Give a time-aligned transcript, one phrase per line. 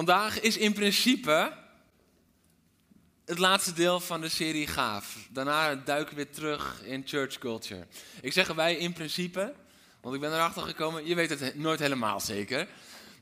[0.00, 1.52] Vandaag is in principe
[3.24, 5.16] het laatste deel van de serie Gaaf.
[5.30, 7.86] Daarna duiken we weer terug in church culture.
[8.20, 9.54] Ik zeg erbij in principe,
[10.00, 12.68] want ik ben erachter gekomen, je weet het nooit helemaal zeker.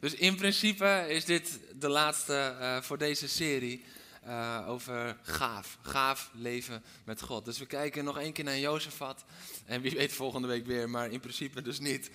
[0.01, 3.85] Dus in principe is dit de laatste uh, voor deze serie
[4.27, 5.79] uh, over gaaf.
[5.83, 7.45] Gaaf leven met God.
[7.45, 9.25] Dus we kijken nog één keer naar Jozefat.
[9.67, 12.11] En wie weet volgende week weer, maar in principe dus niet.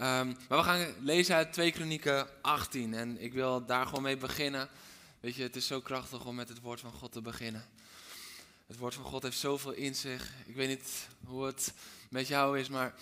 [0.00, 4.16] Um, maar we gaan lezen uit 2 Kronieken 18 en ik wil daar gewoon mee
[4.16, 4.68] beginnen.
[5.20, 7.64] Weet je, het is zo krachtig om met het woord van God te beginnen.
[8.66, 10.30] Het woord van God heeft zoveel in zich.
[10.46, 11.72] Ik weet niet hoe het
[12.08, 12.94] met jou is, maar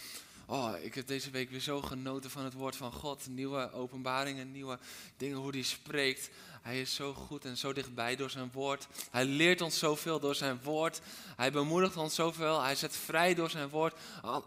[0.47, 3.27] oh, ik heb deze week weer zo genoten van het woord van God.
[3.29, 4.79] Nieuwe openbaringen, nieuwe
[5.17, 6.31] dingen, hoe hij spreekt.
[6.63, 8.87] Hij is zo goed en zo dichtbij door zijn woord.
[9.11, 11.01] Hij leert ons zoveel door zijn woord.
[11.37, 12.63] Hij bemoedigt ons zoveel.
[12.63, 13.95] Hij zet vrij door zijn woord.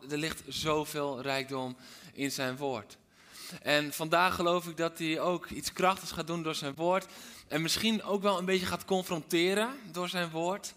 [0.09, 1.75] Er ligt zoveel rijkdom
[2.13, 2.97] in zijn woord.
[3.61, 7.05] En vandaag geloof ik dat hij ook iets krachtigs gaat doen door zijn woord.
[7.47, 10.73] En misschien ook wel een beetje gaat confronteren door zijn woord.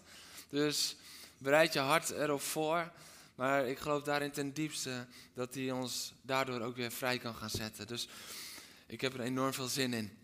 [0.49, 0.95] Dus
[1.37, 2.91] bereid je hart erop voor.
[3.39, 7.49] Maar ik geloof daarin ten diepste dat hij ons daardoor ook weer vrij kan gaan
[7.49, 7.87] zetten.
[7.87, 8.07] Dus
[8.87, 10.17] ik heb er enorm veel zin in.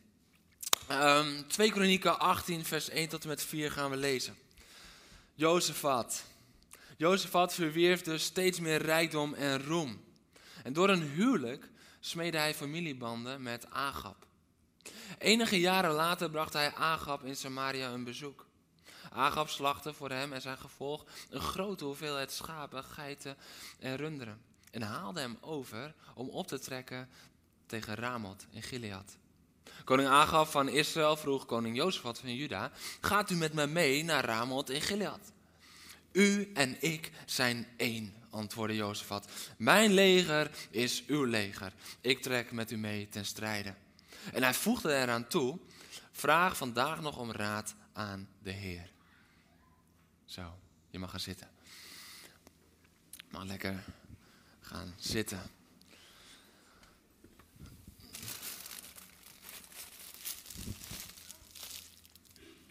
[0.91, 4.38] Um, 2 Kronieken 18, vers 1 tot en met 4 gaan we lezen.
[5.33, 6.23] Jozefat.
[6.97, 10.03] Jozefat verwierf dus steeds meer rijkdom en roem.
[10.63, 14.25] En door een huwelijk smeedde hij familiebanden met Agab.
[15.17, 18.45] Enige jaren later bracht hij Agab in Samaria een bezoek.
[19.16, 23.38] Agab slachtte voor hem en zijn gevolg een grote hoeveelheid schapen, geiten
[23.80, 24.42] en runderen.
[24.71, 27.09] En haalde hem over om op te trekken
[27.65, 29.17] tegen Ramoth in Gilead.
[29.83, 32.71] Koning Agab van Israël vroeg koning Jozefat van Juda:
[33.02, 35.32] Gaat u met me mee naar Ramoth in Gilead?
[36.11, 39.27] U en ik zijn één, antwoordde Jozefat.
[39.58, 41.73] Mijn leger is uw leger.
[42.02, 43.73] Ik trek met u mee ten strijde.
[44.33, 45.59] En hij voegde eraan toe:
[46.11, 48.93] Vraag vandaag nog om raad aan de Heer.
[50.35, 50.59] Zo,
[50.89, 51.49] je mag gaan zitten.
[53.29, 53.83] Mag lekker
[54.59, 55.41] gaan zitten.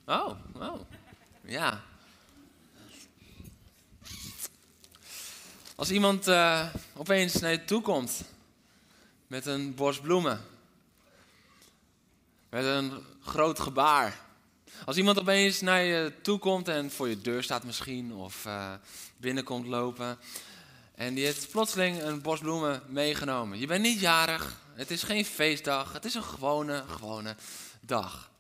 [0.05, 0.81] Oh, oh,
[1.41, 1.85] ja.
[5.75, 8.25] Als iemand uh, opeens naar je toe komt
[9.27, 10.45] met een bos bloemen,
[12.49, 14.24] met een groot gebaar.
[14.85, 18.75] Als iemand opeens naar je toe komt en voor je deur staat misschien, of uh,
[19.17, 20.19] binnenkomt lopen,
[20.95, 23.59] en die heeft plotseling een bos bloemen meegenomen.
[23.59, 27.37] Je bent niet jarig, het is geen feestdag, het is een gewone, gewone
[27.81, 28.31] dag.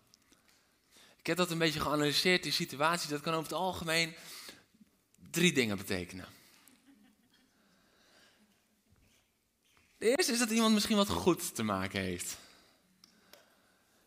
[1.16, 3.10] Ik heb dat een beetje geanalyseerd, die situatie.
[3.10, 4.14] Dat kan over het algemeen
[5.30, 6.26] drie dingen betekenen.
[9.98, 12.36] De eerste is dat iemand misschien wat goed te maken heeft.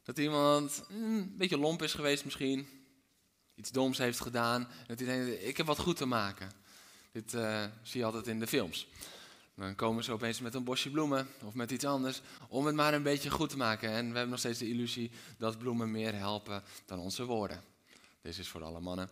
[0.07, 2.67] Dat iemand mm, een beetje lomp is geweest misschien.
[3.55, 4.67] Iets doms heeft gedaan.
[4.87, 6.51] Dat hij denkt, ik heb wat goed te maken.
[7.11, 8.87] Dit uh, zie je altijd in de films.
[9.55, 12.93] Dan komen ze opeens met een bosje bloemen of met iets anders om het maar
[12.93, 13.89] een beetje goed te maken.
[13.89, 17.63] En we hebben nog steeds de illusie dat bloemen meer helpen dan onze woorden.
[18.21, 19.09] Deze is voor alle mannen.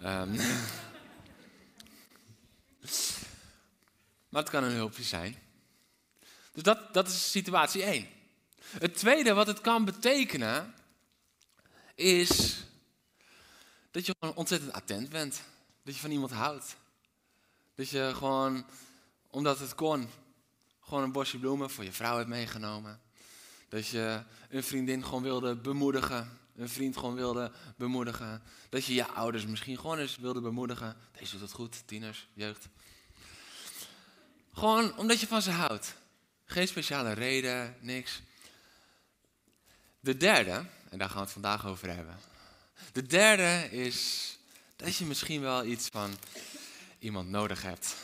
[0.00, 0.34] Um,
[4.30, 5.36] maar het kan een hulpje zijn.
[6.52, 8.13] Dus dat, dat is situatie 1.
[8.78, 10.74] Het tweede wat het kan betekenen
[11.94, 12.62] is
[13.90, 15.42] dat je gewoon ontzettend attent bent.
[15.82, 16.76] Dat je van iemand houdt.
[17.74, 18.66] Dat je gewoon
[19.30, 20.08] omdat het kon,
[20.80, 23.00] gewoon een bosje bloemen voor je vrouw hebt meegenomen.
[23.68, 26.38] Dat je een vriendin gewoon wilde bemoedigen.
[26.56, 28.42] Een vriend gewoon wilde bemoedigen.
[28.68, 30.96] Dat je je ouders misschien gewoon eens wilde bemoedigen.
[31.18, 32.68] Deze doet het goed, tieners, jeugd.
[34.52, 35.94] Gewoon omdat je van ze houdt.
[36.44, 38.22] Geen speciale reden, niks.
[40.04, 42.18] De derde, en daar gaan we het vandaag over hebben.
[42.92, 44.38] De derde is
[44.76, 46.16] dat je misschien wel iets van
[46.98, 47.96] iemand nodig hebt.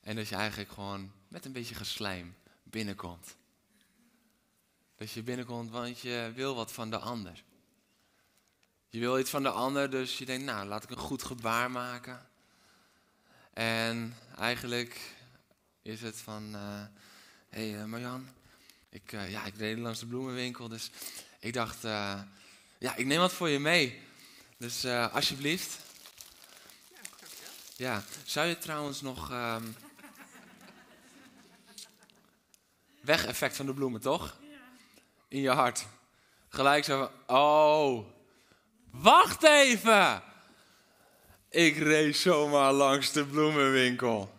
[0.00, 3.36] En dat je eigenlijk gewoon met een beetje geslijm binnenkomt.
[4.96, 7.42] Dat je binnenkomt, want je wil wat van de ander.
[8.88, 11.70] Je wil iets van de ander, dus je denkt, nou, laat ik een goed gebaar
[11.70, 12.28] maken.
[13.52, 15.00] En eigenlijk
[15.82, 16.86] is het van, hé uh,
[17.48, 18.28] hey, uh, Marjan,
[18.92, 20.90] Ik, uh, ja, ik reed langs de bloemenwinkel, dus
[21.38, 22.20] ik dacht, uh,
[22.78, 24.00] ja, ik neem wat voor je mee.
[24.56, 25.78] Dus uh, alsjeblieft.
[27.76, 29.30] Ja, zou je trouwens nog...
[29.30, 29.76] Um,
[33.02, 34.36] weg-effect van de bloemen, toch?
[35.28, 35.86] In je hart.
[36.48, 38.06] Gelijk zo van, oh,
[38.90, 40.22] wacht even.
[41.50, 44.34] Ik reed zomaar langs de bloemenwinkel.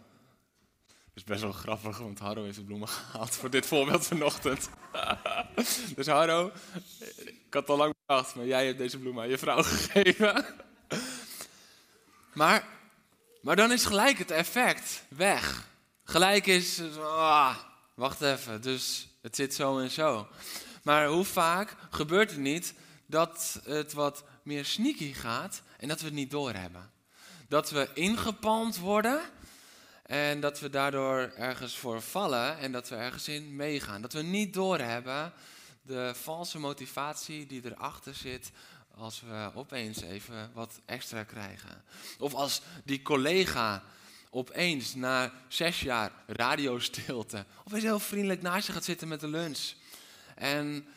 [1.15, 4.69] Is best wel grappig, want Harro heeft de bloemen gehaald voor dit voorbeeld vanochtend.
[5.95, 6.51] dus Harro,
[7.25, 10.45] ik had al lang bedacht, maar jij hebt deze bloemen aan je vrouw gegeven.
[12.33, 12.67] maar,
[13.41, 15.67] maar dan is gelijk het effect weg.
[16.03, 17.57] Gelijk is, ah,
[17.93, 20.27] wacht even, dus het zit zo en zo.
[20.83, 22.73] Maar hoe vaak gebeurt het niet
[23.05, 26.91] dat het wat meer sneaky gaat en dat we het niet doorhebben?
[27.47, 29.21] Dat we ingepalmd worden
[30.03, 34.01] en dat we daardoor ergens voor vallen en dat we ergens in meegaan.
[34.01, 35.33] Dat we niet doorhebben
[35.81, 38.51] de valse motivatie die erachter zit
[38.95, 41.83] als we opeens even wat extra krijgen.
[42.19, 43.83] Of als die collega
[44.29, 49.73] opeens na zes jaar radiostilte opeens heel vriendelijk naast je gaat zitten met de lunch.
[50.35, 50.87] En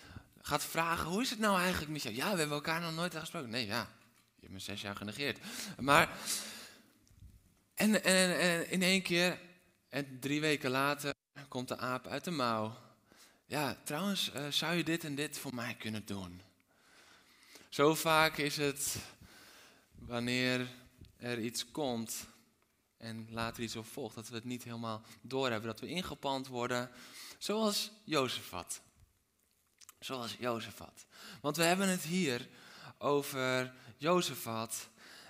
[0.43, 2.15] gaat vragen, hoe is het nou eigenlijk met jou?
[2.15, 3.51] Ja, we hebben elkaar nog nooit gesproken.
[3.51, 3.89] Nee, ja,
[4.35, 5.39] je hebt me zes jaar genegeerd.
[5.79, 6.09] Maar,
[7.77, 8.05] en,
[8.71, 9.41] in één keer,
[9.89, 11.15] en drie weken later,
[11.49, 12.77] komt de aap uit de mouw.
[13.47, 16.43] Ja, trouwens, uh, zou je dit en dit voor mij kunnen doen?
[17.69, 18.97] Zo vaak is het
[19.95, 20.69] wanneer
[21.17, 22.27] er iets komt
[22.97, 26.91] en later iets op volgt, dat we het niet helemaal doorhebben, dat we ingepand worden,
[27.39, 28.81] zoals Jozefat.
[29.99, 31.07] Zoals Jozefat.
[31.41, 32.49] Want we hebben het hier
[32.99, 34.89] over Jozefat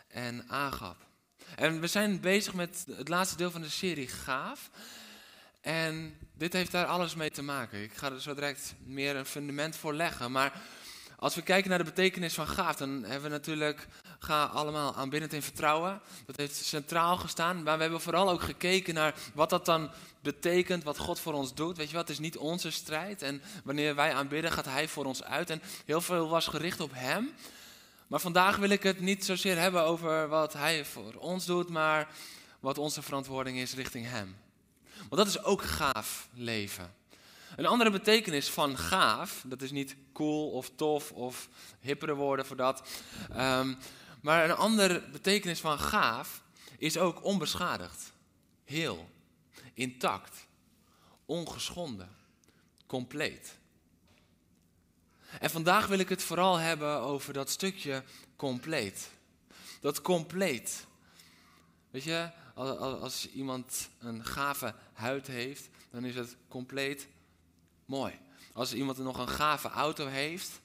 [0.08, 1.05] en Agab.
[1.54, 4.70] En we zijn bezig met het laatste deel van de serie Gaaf.
[5.60, 7.82] En dit heeft daar alles mee te maken.
[7.82, 10.32] Ik ga er zo direct meer een fundament voor leggen.
[10.32, 10.52] Maar
[11.18, 13.86] als we kijken naar de betekenis van gaaf, dan hebben we natuurlijk
[14.18, 16.00] ga allemaal aanbiddend in vertrouwen.
[16.26, 17.62] Dat heeft centraal gestaan.
[17.62, 19.90] Maar we hebben vooral ook gekeken naar wat dat dan
[20.20, 21.76] betekent, wat God voor ons doet.
[21.76, 23.22] Weet je wat, het is niet onze strijd.
[23.22, 25.50] En wanneer wij aanbidden, gaat Hij voor ons uit.
[25.50, 27.34] En heel veel was gericht op Hem.
[28.06, 32.08] Maar vandaag wil ik het niet zozeer hebben over wat Hij voor ons doet, maar
[32.60, 34.36] wat onze verantwoording is richting Hem.
[34.96, 36.94] Want dat is ook gaaf leven.
[37.56, 41.48] Een andere betekenis van gaaf, dat is niet cool of tof of
[41.80, 42.88] hippere woorden voor dat.
[43.36, 43.78] Um,
[44.20, 46.42] maar een andere betekenis van gaaf
[46.78, 48.12] is ook onbeschadigd,
[48.64, 49.08] heel,
[49.74, 50.46] intact,
[51.24, 52.16] ongeschonden,
[52.86, 53.56] compleet.
[55.40, 58.02] En vandaag wil ik het vooral hebben over dat stukje
[58.36, 59.10] compleet.
[59.80, 60.86] Dat compleet.
[61.90, 67.06] Weet je, als iemand een gave huid heeft, dan is het compleet
[67.84, 68.18] mooi.
[68.52, 70.60] Als iemand nog een gave auto heeft,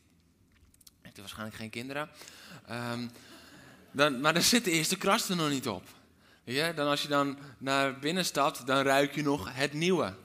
[1.01, 2.09] heeft hij waarschijnlijk geen kinderen,
[2.69, 3.11] um,
[3.91, 5.83] dan, maar dan zit de eerste kras er nog niet op.
[6.43, 10.15] Ja, dan als je dan naar binnen stapt, dan ruik je nog het nieuwe.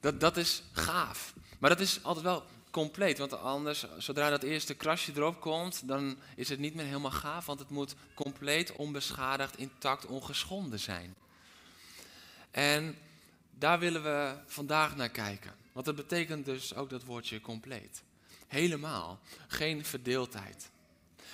[0.00, 1.34] Dat, dat is gaaf.
[1.58, 3.18] Maar dat is altijd wel compleet.
[3.18, 7.46] Want anders, zodra dat eerste krasje erop komt, dan is het niet meer helemaal gaaf.
[7.46, 11.14] Want het moet compleet onbeschadigd, intact, ongeschonden zijn.
[12.50, 12.96] En
[13.50, 15.54] daar willen we vandaag naar kijken.
[15.72, 18.02] Want dat betekent dus ook dat woordje compleet.
[18.46, 19.18] Helemaal.
[19.48, 20.70] Geen verdeeldheid.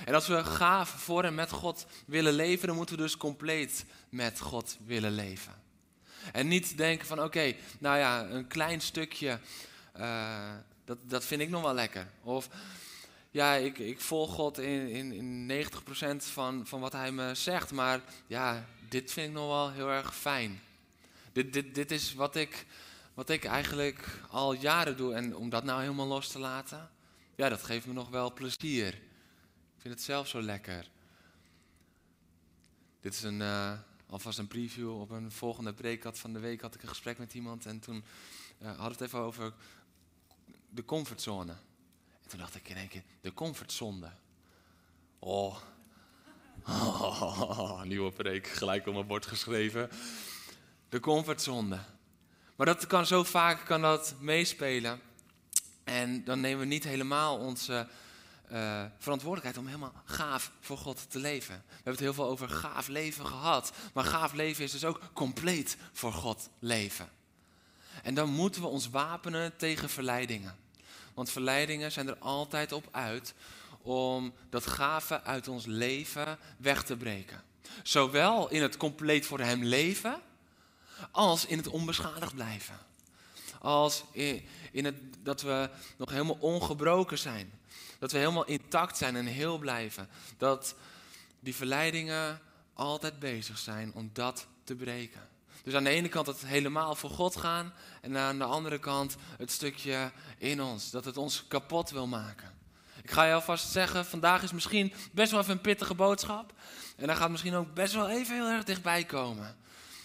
[0.05, 3.85] En als we gaaf voor en met God willen leven, dan moeten we dus compleet
[4.09, 5.55] met God willen leven.
[6.33, 9.41] En niet denken van oké, nou ja, een klein stukje,
[9.97, 10.53] uh,
[10.87, 12.09] dat, dat vind ik nog wel lekker.
[12.23, 12.49] Of
[13.31, 15.67] ja, ik, ik volg God in, in, in
[16.15, 19.89] 90% van, van wat hij me zegt, maar ja, dit vind ik nog wel heel
[19.89, 20.61] erg fijn.
[21.33, 22.67] Dit, dit, dit is wat ik,
[23.15, 25.15] wat ik eigenlijk al jaren doe.
[25.15, 26.91] En om dat nou helemaal los te laten,
[27.35, 29.05] ja, dat geeft me nog wel plezier
[29.87, 30.91] vind het zelf zo lekker.
[33.01, 33.73] Dit is een, uh,
[34.07, 36.17] alvast een preview op een volgende preek.
[36.17, 38.05] van de week had ik een gesprek met iemand en toen
[38.63, 39.53] uh, hadden we het even over
[40.77, 41.53] de comfortzone.
[42.23, 44.11] En toen dacht ik in één keer, de comfortzonde.
[45.19, 45.57] Oh.
[47.85, 49.91] nieuwe preek, gelijk op mijn bord geschreven.
[50.89, 51.79] De comfortzonde.
[52.57, 55.01] Maar dat kan zo vaak kan dat meespelen.
[55.85, 57.89] En dan nemen we niet helemaal onze
[58.53, 61.55] uh, verantwoordelijkheid om helemaal gaaf voor God te leven.
[61.67, 63.73] We hebben het heel veel over gaaf leven gehad.
[63.93, 67.09] Maar gaaf leven is dus ook compleet voor God leven.
[68.03, 70.57] En dan moeten we ons wapenen tegen verleidingen.
[71.17, 73.35] Want verleidingen zijn er altijd op uit
[73.83, 77.43] om dat gave uit ons leven weg te breken.
[77.83, 80.21] Zowel in het compleet voor Hem leven,
[81.11, 82.79] als in het onbeschadigd blijven.
[83.61, 87.53] als in, in het, dat we nog helemaal ongebroken zijn.
[87.99, 90.09] Dat we helemaal intact zijn en heel blijven.
[90.37, 90.75] Dat
[91.41, 92.41] die verleidingen
[92.75, 95.29] altijd bezig zijn om dat te breken.
[95.67, 99.17] Dus aan de ene kant het helemaal voor God gaan en aan de andere kant
[99.39, 102.55] het stukje in ons, dat het ons kapot wil maken.
[103.03, 106.53] Ik ga je alvast zeggen, vandaag is misschien best wel even een pittige boodschap.
[106.97, 109.57] En dan gaat misschien ook best wel even heel erg dichtbij komen.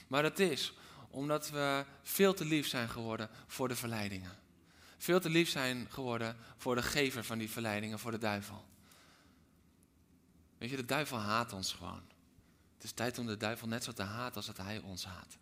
[0.08, 0.74] Maar dat is
[1.10, 4.38] omdat we veel te lief zijn geworden voor de verleidingen.
[4.98, 8.66] Veel te lief zijn geworden voor de gever van die verleidingen, voor de duivel.
[10.58, 12.02] Weet je, de duivel haat ons gewoon.
[12.76, 15.38] Het is tijd om de duivel net zo te haten als dat hij ons haat.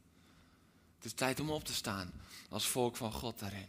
[0.99, 2.11] Het is tijd om op te staan
[2.49, 3.67] als volk van God daarin.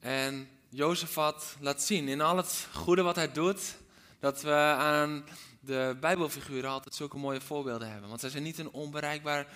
[0.00, 3.76] En Jozefat laat zien in al het goede wat hij doet,
[4.20, 5.24] dat we aan
[5.60, 8.08] de Bijbelfiguren altijd zulke mooie voorbeelden hebben.
[8.08, 9.46] Want zij zijn niet een onbereikbaar,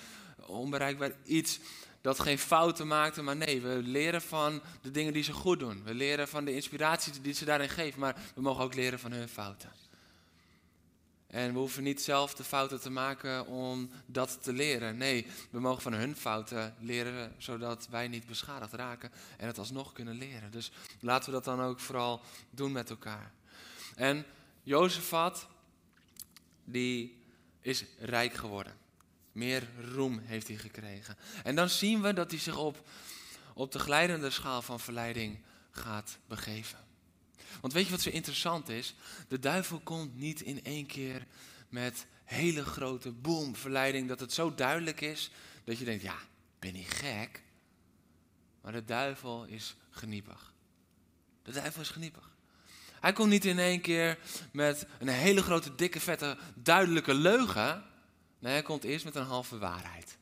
[0.46, 1.58] onbereikbaar iets
[2.00, 5.82] dat geen fouten maakte, maar nee, we leren van de dingen die ze goed doen.
[5.84, 9.12] We leren van de inspiratie die ze daarin geven, maar we mogen ook leren van
[9.12, 9.85] hun fouten.
[11.26, 14.96] En we hoeven niet zelf de fouten te maken om dat te leren.
[14.96, 19.92] Nee, we mogen van hun fouten leren, zodat wij niet beschadigd raken en het alsnog
[19.92, 20.50] kunnen leren.
[20.50, 23.32] Dus laten we dat dan ook vooral doen met elkaar.
[23.94, 24.24] En
[24.62, 25.46] Jozefat,
[26.64, 27.22] die
[27.60, 28.76] is rijk geworden.
[29.32, 31.16] Meer roem heeft hij gekregen.
[31.42, 32.88] En dan zien we dat hij zich op,
[33.54, 35.38] op de glijdende schaal van verleiding
[35.70, 36.85] gaat begeven.
[37.60, 38.94] Want weet je wat zo interessant is?
[39.28, 41.26] De duivel komt niet in één keer
[41.68, 45.30] met hele grote boom verleiding, dat het zo duidelijk is
[45.64, 46.16] dat je denkt, ja,
[46.58, 47.42] ben ik gek?
[48.60, 50.52] Maar de duivel is geniepig.
[51.42, 52.34] De duivel is geniepig.
[53.00, 54.18] Hij komt niet in één keer
[54.52, 57.84] met een hele grote, dikke, vette, duidelijke leugen.
[58.38, 60.16] Nee, hij komt eerst met een halve waarheid.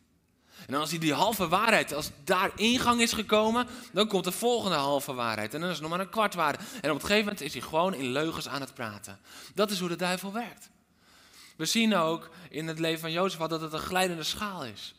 [0.66, 4.76] En als hij die halve waarheid, als daar ingang is gekomen, dan komt de volgende
[4.76, 5.54] halve waarheid.
[5.54, 6.68] En dan is het nog maar een kwart waarheid.
[6.80, 9.18] En op een gegeven moment is hij gewoon in leugens aan het praten.
[9.54, 10.70] Dat is hoe de duivel werkt.
[11.56, 14.94] We zien ook in het leven van Jozef dat het een glijdende schaal is.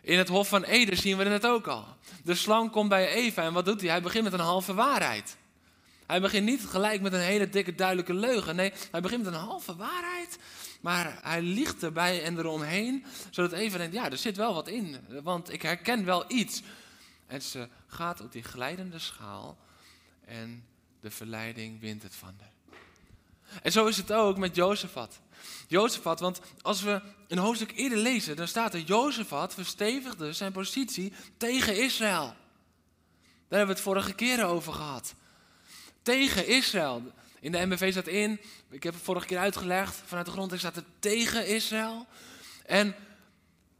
[0.00, 1.84] In het Hof van Eden zien we het ook al.
[2.24, 3.90] De slang komt bij Eva en wat doet hij?
[3.90, 5.36] Hij begint met een halve waarheid.
[6.06, 8.56] Hij begint niet gelijk met een hele dikke duidelijke leugen.
[8.56, 10.38] Nee, hij begint met een halve waarheid.
[10.80, 14.96] Maar hij liegt erbij en eromheen, zodat Eva denkt, ja, er zit wel wat in,
[15.22, 16.62] want ik herken wel iets.
[17.26, 19.58] En ze gaat op die glijdende schaal
[20.24, 20.64] en
[21.00, 22.54] de verleiding wint het van haar.
[23.62, 25.20] En zo is het ook met Jozefat.
[25.66, 31.12] Jozefat, want als we een hoofdstuk eerder lezen, dan staat er Jozefat verstevigde zijn positie
[31.36, 32.34] tegen Israël.
[33.48, 35.14] Daar hebben we het vorige keer over gehad.
[36.06, 37.02] Tegen Israël.
[37.40, 40.74] In de MBV staat in, ik heb het vorige keer uitgelegd, vanuit de grond staat
[40.74, 42.06] het tegen Israël.
[42.66, 42.94] En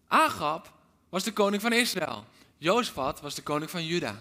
[0.09, 0.73] Agab
[1.09, 2.25] was de koning van Israël.
[2.59, 4.18] Jozefat was de koning van Juda.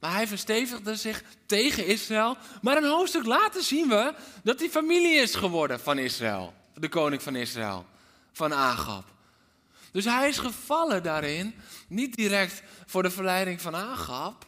[0.00, 2.36] Maar hij verstevigde zich tegen Israël.
[2.62, 6.54] Maar een hoofdstuk later zien we dat hij familie is geworden van Israël.
[6.74, 7.86] De koning van Israël.
[8.32, 9.04] Van Agab.
[9.92, 11.54] Dus hij is gevallen daarin.
[11.88, 14.46] Niet direct voor de verleiding van Agab.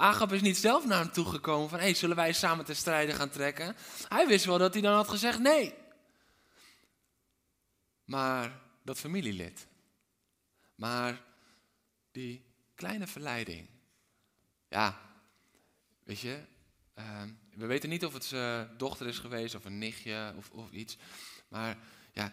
[0.00, 3.30] Agab is niet zelf naar hem toegekomen van, hey, zullen wij samen te strijden gaan
[3.30, 3.76] trekken?
[4.08, 5.74] Hij wist wel dat hij dan had gezegd nee.
[8.04, 9.66] Maar dat familielid.
[10.74, 11.22] Maar
[12.12, 13.68] die kleine verleiding.
[14.68, 15.00] Ja,
[16.04, 16.44] weet je,
[16.94, 20.70] ehm, we weten niet of het zijn dochter is geweest of een nichtje of, of
[20.70, 20.96] iets.
[21.48, 21.76] Maar
[22.12, 22.32] ja,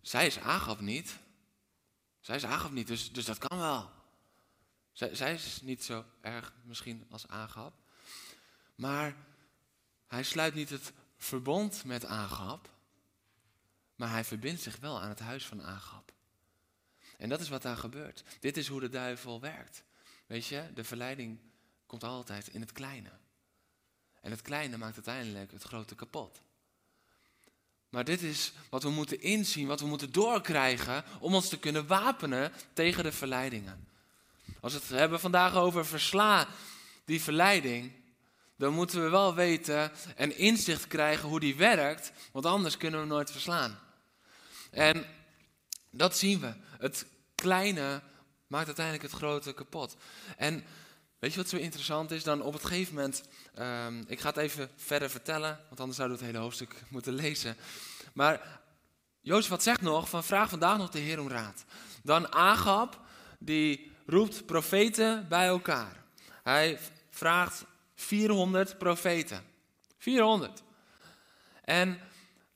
[0.00, 1.18] zij is Agab niet.
[2.20, 3.99] Zij is Agab niet, dus, dus dat kan wel.
[5.12, 7.74] Zij, is niet zo erg misschien als Agab.
[8.74, 9.16] Maar
[10.06, 12.70] hij sluit niet het verbond met Agab.
[13.94, 16.12] Maar hij verbindt zich wel aan het huis van Agab.
[17.18, 18.22] En dat is wat daar gebeurt.
[18.40, 19.84] Dit is hoe de duivel werkt.
[20.26, 21.38] Weet je, de verleiding
[21.86, 23.10] komt altijd in het kleine.
[24.20, 26.40] En het kleine maakt uiteindelijk het grote kapot.
[27.88, 31.86] Maar dit is wat we moeten inzien, wat we moeten doorkrijgen om ons te kunnen
[31.86, 33.89] wapenen tegen de verleidingen.
[34.60, 36.48] Als we het hebben vandaag over versla
[37.04, 37.92] die verleiding,
[38.56, 43.06] dan moeten we wel weten en inzicht krijgen hoe die werkt, want anders kunnen we
[43.06, 43.78] nooit verslaan.
[44.70, 45.06] En
[45.90, 46.52] dat zien we.
[46.78, 48.02] Het kleine
[48.46, 49.96] maakt uiteindelijk het grote kapot.
[50.36, 50.64] En
[51.18, 52.22] weet je wat zo interessant is?
[52.22, 53.22] Dan op het gegeven moment,
[53.58, 57.12] um, ik ga het even verder vertellen, want anders zouden we het hele hoofdstuk moeten
[57.14, 57.56] lezen.
[58.12, 58.60] Maar
[59.20, 61.64] Jozef wat zegt nog, van vraag vandaag nog de Heer om raad.
[62.02, 63.00] Dan Agab,
[63.38, 66.04] die roept profeten bij elkaar.
[66.42, 66.78] Hij
[67.10, 67.64] vraagt
[67.94, 69.44] 400 profeten.
[69.98, 70.62] 400.
[71.64, 72.00] En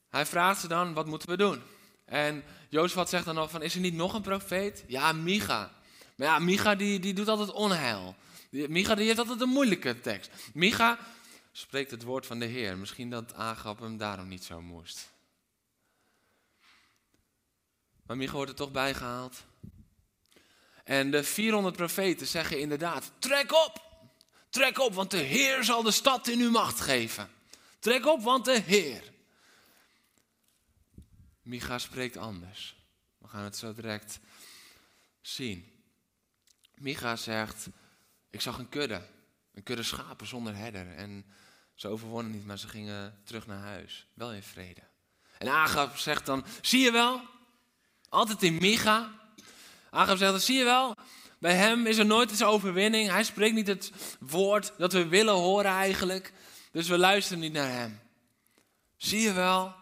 [0.09, 1.63] hij vraagt ze dan, wat moeten we doen?
[2.05, 4.85] En Jozef zegt dan nog van, is er niet nog een profeet?
[4.87, 5.73] Ja, Micha.
[6.17, 8.17] Maar ja, Micha die, die doet altijd onheil.
[8.51, 10.31] Micha die heeft altijd een moeilijke tekst.
[10.55, 10.99] Micha
[11.53, 12.79] spreekt het woord van de Heer.
[12.79, 15.13] Misschien dat Agap hem daarom niet zo moest.
[18.07, 19.45] Maar Micha wordt er toch bijgehaald.
[20.85, 23.83] En de 400 profeten zeggen inderdaad: trek op!
[24.49, 27.31] Trek op, want de Heer zal de stad in uw macht geven.
[27.79, 29.13] Trek op, want de Heer.
[31.43, 32.77] Micha spreekt anders.
[33.19, 34.19] We gaan het zo direct
[35.21, 35.73] zien.
[36.75, 37.67] Micha zegt:
[38.31, 39.07] Ik zag een kudde,
[39.55, 40.95] een kudde schapen zonder herder.
[40.95, 41.27] En
[41.75, 44.07] ze overwonnen niet, maar ze gingen terug naar huis.
[44.15, 44.83] Wel in vrede.
[45.39, 47.23] En Agab zegt dan: Zie je wel?
[48.09, 49.24] Altijd in Micha.
[49.95, 50.97] Agab zegt: Zie je wel?
[51.39, 53.11] Bij hem is er nooit eens overwinning.
[53.11, 56.33] Hij spreekt niet het woord dat we willen horen eigenlijk.
[56.73, 58.01] Dus we luisteren niet naar hem.
[58.97, 59.75] Zie je wel?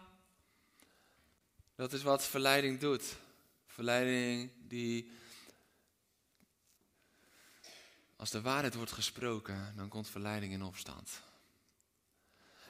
[1.75, 3.03] Dat is wat verleiding doet.
[3.67, 5.11] Verleiding die.
[8.15, 11.21] Als de waarheid wordt gesproken, dan komt verleiding in opstand.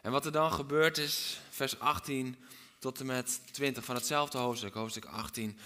[0.02, 2.38] En wat er dan gebeurt is, vers 18
[2.80, 5.60] tot en met 20 van hetzelfde hoofdstuk, hoofdstuk 18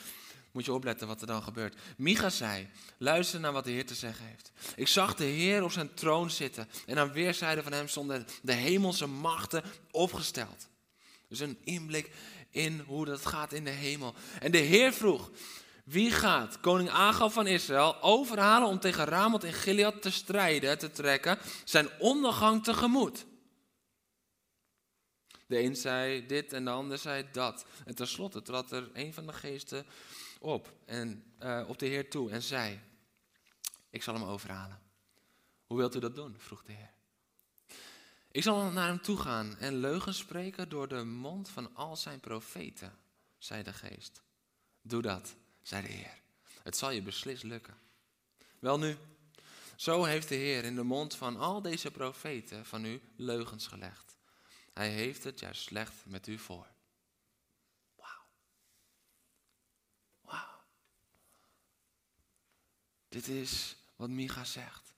[0.58, 1.76] moet je opletten wat er dan gebeurt.
[1.98, 4.52] Micha zei, luister naar wat de Heer te zeggen heeft.
[4.76, 8.54] Ik zag de Heer op zijn troon zitten en aan weerszijden van hem stonden de
[8.54, 10.68] hemelse machten opgesteld.
[11.28, 12.12] Dus een inblik
[12.50, 14.14] in hoe dat gaat in de hemel.
[14.40, 15.32] En de Heer vroeg,
[15.84, 20.92] wie gaat koning Agab van Israël overhalen om tegen Ramoth in Gilead te strijden, te
[20.92, 23.26] trekken, zijn ondergang tegemoet?
[25.48, 27.66] De een zei dit en de ander zei dat.
[27.86, 29.86] En tenslotte trad er een van de geesten
[30.40, 32.80] op, en, uh, op de Heer toe en zei,
[33.90, 34.80] ik zal hem overhalen.
[35.66, 36.36] Hoe wilt u dat doen?
[36.40, 36.92] vroeg de Heer.
[38.32, 42.20] Ik zal naar hem toe gaan en leugens spreken door de mond van al zijn
[42.20, 42.98] profeten,
[43.38, 44.22] zei de geest.
[44.82, 46.22] Doe dat, zei de Heer.
[46.64, 47.78] Het zal je beslist lukken.
[48.60, 48.98] Wel nu,
[49.76, 54.18] zo heeft de Heer in de mond van al deze profeten van u leugens gelegd.
[54.74, 56.68] Hij heeft het juist slecht met u voor.
[63.18, 64.94] Dit is wat Micha zegt.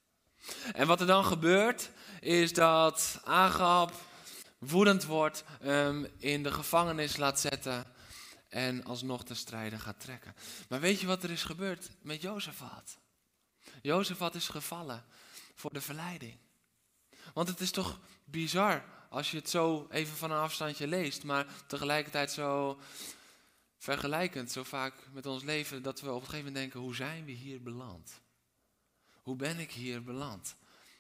[0.73, 3.93] En wat er dan gebeurt, is dat Agab
[4.57, 7.85] woedend wordt, um, in de gevangenis laat zetten
[8.49, 10.35] en alsnog te strijden gaat trekken.
[10.69, 12.97] Maar weet je wat er is gebeurd met Jozefat?
[13.81, 15.05] Jozefat is gevallen
[15.55, 16.37] voor de verleiding.
[17.33, 21.45] Want het is toch bizar als je het zo even van een afstandje leest, maar
[21.67, 22.79] tegelijkertijd zo
[23.79, 27.25] vergelijkend zo vaak met ons leven dat we op een gegeven moment denken, hoe zijn
[27.25, 28.21] we hier beland?
[29.21, 30.55] Hoe ben ik hier beland?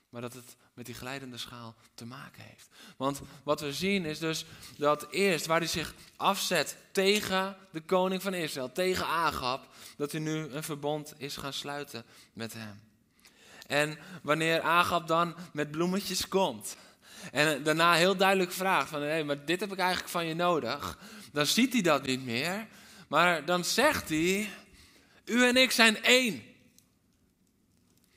[0.09, 2.69] Maar dat het met die glijdende schaal te maken heeft.
[2.97, 4.45] Want wat we zien is dus
[4.77, 10.21] dat eerst waar hij zich afzet tegen de koning van Israël, tegen Agab, dat hij
[10.21, 12.81] nu een verbond is gaan sluiten met hem.
[13.67, 16.75] En wanneer Agab dan met bloemetjes komt
[17.31, 20.97] en daarna heel duidelijk vraagt van hé, maar dit heb ik eigenlijk van je nodig
[21.31, 22.67] dan ziet hij dat niet meer.
[23.07, 24.49] Maar dan zegt hij,
[25.25, 26.43] u en ik zijn één.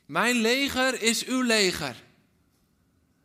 [0.07, 1.97] Mijn leger is uw leger.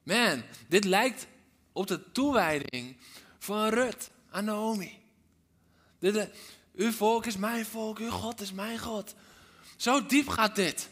[0.04, 1.28] Man, dit lijkt
[1.72, 2.98] op de toewijding
[3.40, 4.98] van Rut aan Naomi.
[6.00, 6.24] Eh,
[6.76, 9.16] uw volk is mijn volk, uw God is mijn God.
[9.76, 10.90] Zo diep gaat dit.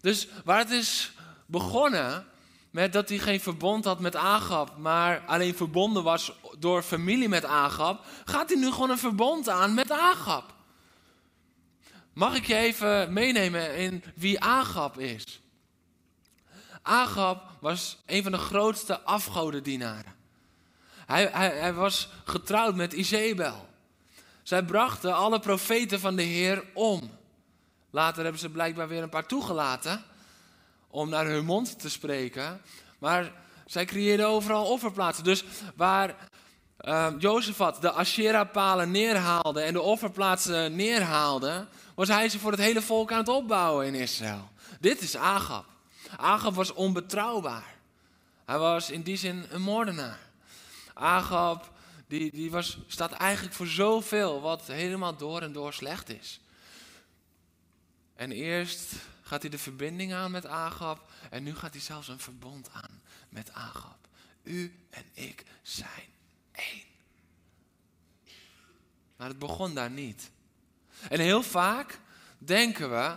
[0.00, 1.12] Dus waar het is
[1.46, 2.26] begonnen
[2.70, 7.44] met dat hij geen verbond had met Agab, maar alleen verbonden was door familie met
[7.44, 10.54] Agab, gaat hij nu gewoon een verbond aan met Agab.
[12.12, 15.40] Mag ik je even meenemen in wie Agab is?
[16.82, 20.14] Agab was een van de grootste afgodendienaren.
[21.06, 23.68] Hij, hij, hij was getrouwd met Izebel.
[24.42, 27.10] Zij brachten alle profeten van de Heer om.
[27.90, 30.04] Later hebben ze blijkbaar weer een paar toegelaten
[30.88, 32.60] om naar hun mond te spreken.
[32.98, 33.32] Maar
[33.66, 35.24] zij creëerden overal offerplaatsen.
[35.24, 36.28] Dus waar
[36.86, 42.82] uh, Jozefat de Asherah-palen neerhaalde en de offerplaatsen neerhaalde, was hij ze voor het hele
[42.82, 44.48] volk aan het opbouwen in Israël.
[44.80, 45.64] Dit is Agab.
[46.16, 47.74] Agab was onbetrouwbaar.
[48.44, 50.18] Hij was in die zin een moordenaar.
[50.94, 51.70] Agab
[52.06, 56.40] die, die was, staat eigenlijk voor zoveel wat helemaal door en door slecht is.
[58.14, 62.20] En eerst gaat hij de verbinding aan met Agab en nu gaat hij zelfs een
[62.20, 63.98] verbond aan met Agab.
[64.42, 66.14] U en ik zijn
[69.16, 70.30] Maar het begon daar niet.
[71.08, 71.98] En heel vaak
[72.38, 73.10] denken we,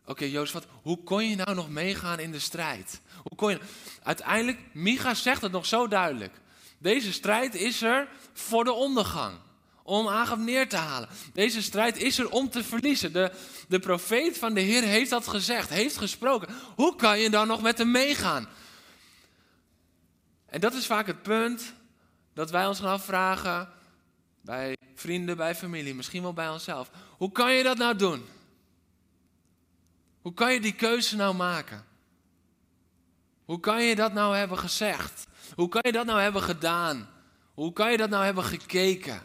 [0.00, 3.00] oké okay, Jozef, hoe kon je nou nog meegaan in de strijd?
[3.22, 3.60] Hoe kon je...
[4.02, 6.40] Uiteindelijk, Micha zegt het nog zo duidelijk.
[6.78, 9.38] Deze strijd is er voor de ondergang.
[9.82, 11.08] om Agab neer te halen.
[11.32, 13.12] Deze strijd is er om te verliezen.
[13.12, 13.32] De,
[13.68, 16.48] de profeet van de Heer heeft dat gezegd, heeft gesproken.
[16.76, 18.48] Hoe kan je dan nog met hem meegaan?
[20.46, 21.74] En dat is vaak het punt
[22.32, 23.68] dat wij ons gaan afvragen
[24.40, 26.90] bij vrienden, bij familie, misschien wel bij onszelf.
[27.16, 28.24] Hoe kan je dat nou doen?
[30.22, 31.84] Hoe kan je die keuze nou maken?
[33.44, 35.26] Hoe kan je dat nou hebben gezegd?
[35.54, 37.08] Hoe kan je dat nou hebben gedaan?
[37.54, 39.22] Hoe kan je dat nou hebben gekeken?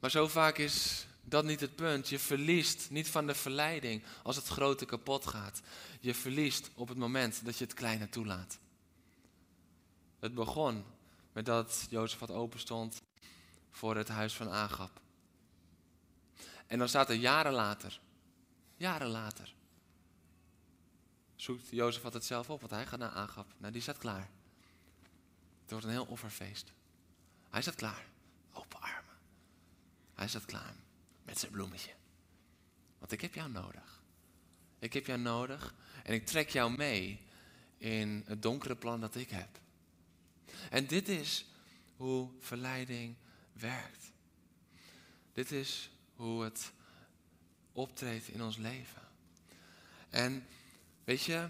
[0.00, 2.08] Maar zo vaak is dat niet het punt.
[2.08, 5.60] Je verliest niet van de verleiding als het grote kapot gaat.
[6.00, 8.58] Je verliest op het moment dat je het kleine toelaat.
[10.18, 10.84] Het begon
[11.32, 13.02] met dat Jozef wat open stond
[13.70, 15.00] voor het huis van Agap.
[16.66, 18.00] En dan staat er jaren later,
[18.76, 19.54] jaren later,
[21.36, 23.54] zoekt Jozef het zelf op, want hij gaat naar Agap.
[23.58, 24.30] Nou, die staat klaar.
[25.60, 26.72] Het wordt een heel offerfeest.
[27.50, 28.06] Hij staat klaar,
[28.52, 29.16] open armen.
[30.14, 30.74] Hij staat klaar
[31.24, 31.92] met zijn bloemetje.
[32.98, 34.02] Want ik heb jou nodig.
[34.78, 37.20] Ik heb jou nodig en ik trek jou mee
[37.78, 39.60] in het donkere plan dat ik heb.
[40.70, 41.46] En dit is
[41.96, 43.16] hoe verleiding
[43.52, 44.12] werkt.
[45.32, 46.72] Dit is hoe het
[47.72, 49.02] optreedt in ons leven.
[50.08, 50.46] En
[51.04, 51.48] weet je,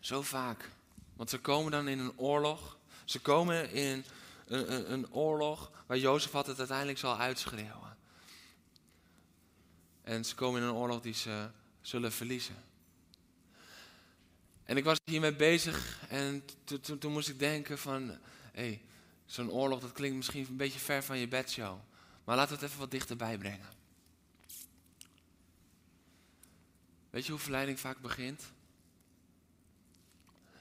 [0.00, 0.70] zo vaak,
[1.16, 4.04] want ze komen dan in een oorlog, ze komen in
[4.46, 7.87] een, een, een oorlog waar Jozef het uiteindelijk zal uitschreeuwen.
[10.08, 12.54] En ze komen in een oorlog die ze zullen verliezen.
[14.64, 16.44] En ik was hiermee bezig en
[16.98, 18.18] toen moest ik denken van, hé,
[18.52, 18.82] hey,
[19.26, 21.78] zo'n oorlog dat klinkt misschien een beetje ver van je bedshow.
[22.24, 23.68] Maar laten we het even wat dichterbij brengen.
[27.10, 28.52] Weet je hoe verleiding vaak begint?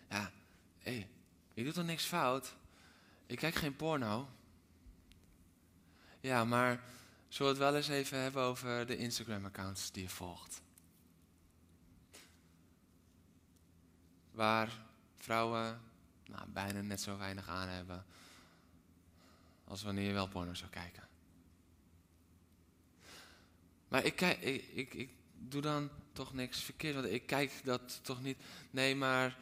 [0.09, 0.31] Ja,
[0.79, 1.07] hé, hey,
[1.53, 2.55] ik doe toch niks fout?
[3.25, 4.29] Ik kijk geen porno.
[6.19, 6.83] Ja, maar
[7.27, 10.61] zullen we het wel eens even hebben over de Instagram-accounts die je volgt?
[14.31, 14.85] Waar
[15.15, 15.81] vrouwen
[16.25, 18.05] nou, bijna net zo weinig aan hebben
[19.63, 21.07] als wanneer je wel porno zou kijken.
[23.87, 27.99] Maar ik, kijk, ik, ik, ik doe dan toch niks verkeerd, want ik kijk dat
[28.03, 28.37] toch niet.
[28.71, 29.37] Nee, maar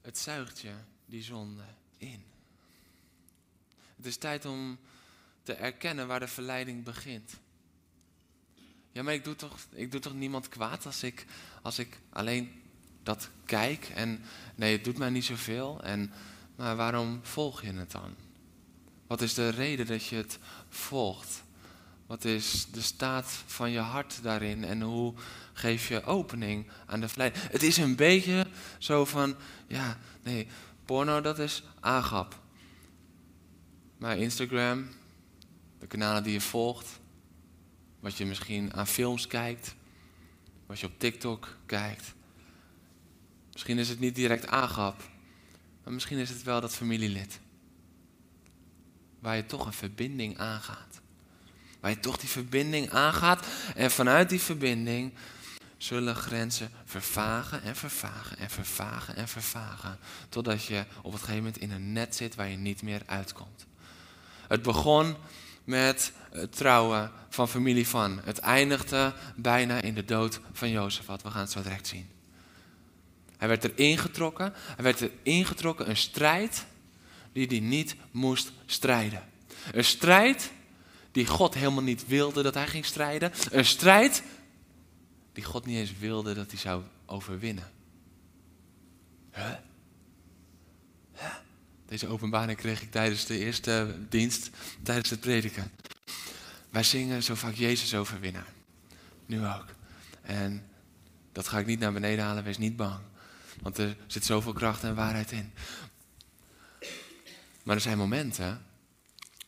[0.00, 0.74] het zuigt je
[1.06, 1.64] die zonde
[1.96, 2.24] in.
[3.96, 4.78] Het is tijd om
[5.44, 7.30] te erkennen waar de verleiding begint.
[8.92, 11.26] Ja, maar ik doe toch, ik doe toch niemand kwaad als ik,
[11.62, 12.62] als ik alleen
[13.02, 13.88] dat kijk.
[13.94, 14.22] En
[14.54, 15.82] nee, het doet mij niet zoveel.
[15.82, 16.12] En,
[16.56, 18.14] maar waarom volg je het dan?
[19.06, 21.42] Wat is de reden dat je het volgt?
[22.06, 25.14] Wat is de staat van je hart daarin en hoe
[25.52, 27.44] geef je opening aan de verleiding?
[27.50, 28.46] Het is een beetje
[28.78, 30.46] zo van, ja, nee,
[30.84, 32.42] porno dat is aangap.
[33.98, 34.88] Maar Instagram,
[35.84, 37.00] de kanalen die je volgt,
[38.00, 39.74] wat je misschien aan films kijkt,
[40.66, 42.14] wat je op TikTok kijkt.
[43.52, 45.02] Misschien is het niet direct aangap,
[45.82, 47.40] maar misschien is het wel dat familielid.
[49.18, 51.00] Waar je toch een verbinding aangaat.
[51.80, 53.46] Waar je toch die verbinding aangaat.
[53.74, 55.12] En vanuit die verbinding
[55.76, 59.98] zullen grenzen vervagen en vervagen en vervagen en vervagen.
[60.28, 63.66] Totdat je op het gegeven moment in een net zit waar je niet meer uitkomt.
[64.48, 65.16] Het begon
[65.64, 68.20] met het trouwen van familie van.
[68.24, 72.08] Het eindigde bijna in de dood van Jozef, wat we gaan het zo direct zien.
[73.36, 74.52] Hij werd erin getrokken.
[74.56, 76.66] Hij werd erin getrokken, een strijd
[77.32, 79.22] die hij niet moest strijden.
[79.72, 80.52] Een strijd
[81.12, 83.32] die God helemaal niet wilde dat hij ging strijden.
[83.50, 84.22] Een strijd
[85.32, 87.70] die God niet eens wilde dat hij zou overwinnen.
[89.32, 89.50] Huh?
[91.88, 94.50] Deze openbaring kreeg ik tijdens de eerste dienst,
[94.82, 95.70] tijdens het prediken.
[96.70, 98.46] Wij zingen zo vaak Jezus overwinnaar.
[99.26, 99.66] Nu ook.
[100.22, 100.66] En
[101.32, 103.00] dat ga ik niet naar beneden halen, wees niet bang.
[103.62, 105.52] Want er zit zoveel kracht en waarheid in.
[107.62, 108.62] Maar er zijn momenten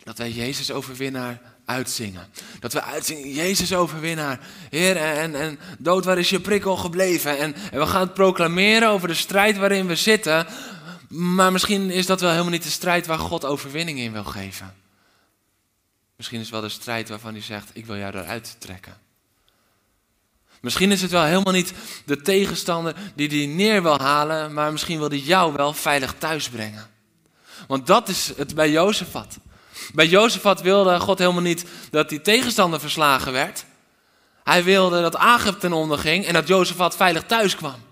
[0.03, 2.27] dat wij Jezus overwinnaar uitzingen.
[2.61, 4.41] Dat we uitzingen, Jezus overwinnaar.
[4.71, 7.39] Heer, en, en dood, waar is je prikkel gebleven?
[7.39, 10.47] En, en we gaan het proclameren over de strijd waarin we zitten.
[11.09, 14.75] Maar misschien is dat wel helemaal niet de strijd waar God overwinning in wil geven.
[16.17, 18.99] Misschien is het wel de strijd waarvan hij zegt, ik wil jou eruit trekken.
[20.61, 21.73] Misschien is het wel helemaal niet
[22.05, 26.49] de tegenstander die die neer wil halen, maar misschien wil hij jou wel veilig thuis
[26.49, 26.91] brengen.
[27.67, 29.37] Want dat is het bij Jozefat.
[29.93, 33.65] Bij Jozefat wilde God helemaal niet dat die tegenstander verslagen werd.
[34.45, 37.86] Hij wilde dat Agep ten onder ging en dat Jozefat veilig thuis kwam.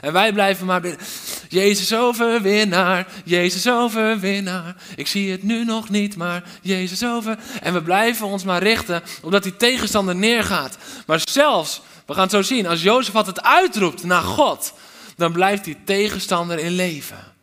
[0.00, 1.06] En wij blijven maar bidden.
[1.48, 4.74] Jezus overwinnaar, Jezus overwinnaar.
[4.96, 7.38] Ik zie het nu nog niet, maar Jezus over.
[7.62, 10.78] En we blijven ons maar richten omdat die tegenstander neergaat.
[11.06, 14.72] Maar zelfs, we gaan het zo zien, als Jozef het uitroept naar God,
[15.16, 17.33] dan blijft die tegenstander in leven.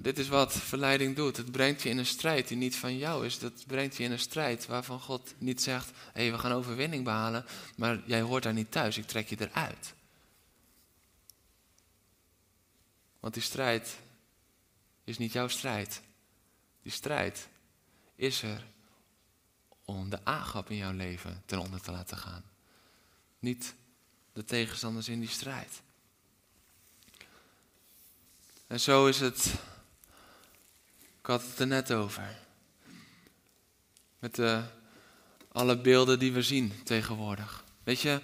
[0.00, 1.36] Dit is wat verleiding doet.
[1.36, 3.38] Het brengt je in een strijd die niet van jou is.
[3.38, 7.04] Dat brengt je in een strijd waarvan God niet zegt: hé, hey, we gaan overwinning
[7.04, 7.44] behalen,
[7.76, 9.94] maar jij hoort daar niet thuis, ik trek je eruit.
[13.20, 13.98] Want die strijd
[15.04, 16.00] is niet jouw strijd.
[16.82, 17.48] Die strijd
[18.14, 18.66] is er
[19.84, 22.44] om de aangap in jouw leven ten onder te laten gaan.
[23.38, 23.74] Niet
[24.32, 25.82] de tegenstanders in die strijd.
[28.66, 29.54] En zo is het
[31.30, 32.38] had het er net over.
[34.18, 34.62] Met de,
[35.52, 37.64] alle beelden die we zien tegenwoordig.
[37.82, 38.20] Weet je,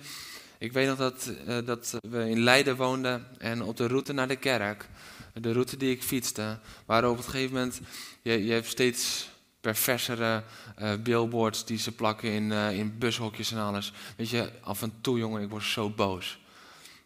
[0.59, 4.29] ik weet nog dat, uh, dat we in Leiden woonden en op de route naar
[4.29, 4.89] de kerk,
[5.35, 7.81] de route die ik fietste, waren op een gegeven moment,
[8.23, 9.29] je, je hebt steeds
[9.61, 10.43] perversere
[10.79, 13.93] uh, billboards die ze plakken in, in bushokjes en alles.
[14.17, 16.39] Weet je, af en toe jongen, ik word zo boos.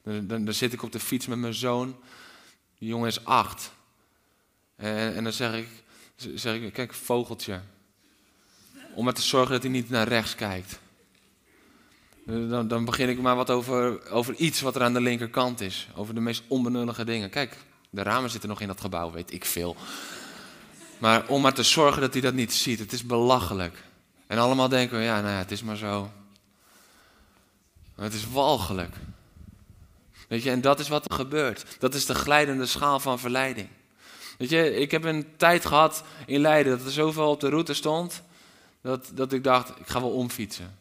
[0.02, 1.96] Dan, dan, dan zit ik op de fiets met mijn zoon,
[2.78, 3.72] die jongen is acht.
[4.76, 5.68] En, en dan zeg ik,
[6.34, 7.60] zeg ik, kijk, vogeltje.
[8.94, 10.80] Om maar te zorgen dat hij niet naar rechts kijkt.
[12.24, 15.88] Dan, dan begin ik maar wat over, over iets wat er aan de linkerkant is.
[15.94, 17.30] Over de meest onbenullige dingen.
[17.30, 17.56] Kijk,
[17.90, 19.76] de ramen zitten nog in dat gebouw, weet ik veel.
[20.98, 22.78] Maar om maar te zorgen dat hij dat niet ziet.
[22.78, 23.84] Het is belachelijk.
[24.26, 26.10] En allemaal denken we, ja, nou ja, het is maar zo.
[27.94, 28.94] Het is walgelijk.
[30.28, 31.64] Weet je, en dat is wat er gebeurt.
[31.78, 33.68] Dat is de glijdende schaal van verleiding.
[34.40, 37.74] Weet je, ik heb een tijd gehad in Leiden dat er zoveel op de route
[37.74, 38.22] stond,
[38.82, 40.78] dat, dat ik dacht, ik ga wel omfietsen.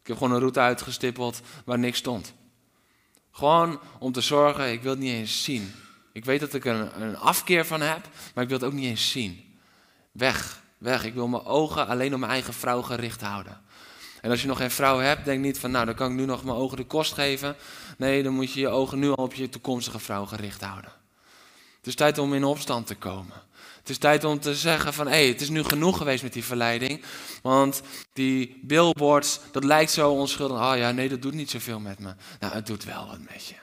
[0.00, 2.34] Ik heb gewoon een route uitgestippeld waar niks stond.
[3.30, 5.74] Gewoon om te zorgen, ik wil het niet eens zien.
[6.12, 8.84] Ik weet dat ik een, een afkeer van heb, maar ik wil het ook niet
[8.84, 9.58] eens zien.
[10.12, 11.04] Weg, weg.
[11.04, 13.60] Ik wil mijn ogen alleen op mijn eigen vrouw gericht houden.
[14.20, 16.24] En als je nog geen vrouw hebt, denk niet van, nou, dan kan ik nu
[16.24, 17.56] nog mijn ogen de kost geven.
[17.98, 21.03] Nee, dan moet je je ogen nu al op je toekomstige vrouw gericht houden.
[21.84, 23.42] Het is tijd om in opstand te komen.
[23.78, 26.32] Het is tijd om te zeggen van, hé, hey, het is nu genoeg geweest met
[26.32, 27.04] die verleiding.
[27.42, 30.56] Want die billboards, dat lijkt zo onschuldig.
[30.56, 32.14] Oh ja, nee, dat doet niet zoveel met me.
[32.40, 33.54] Nou, het doet wel wat met je.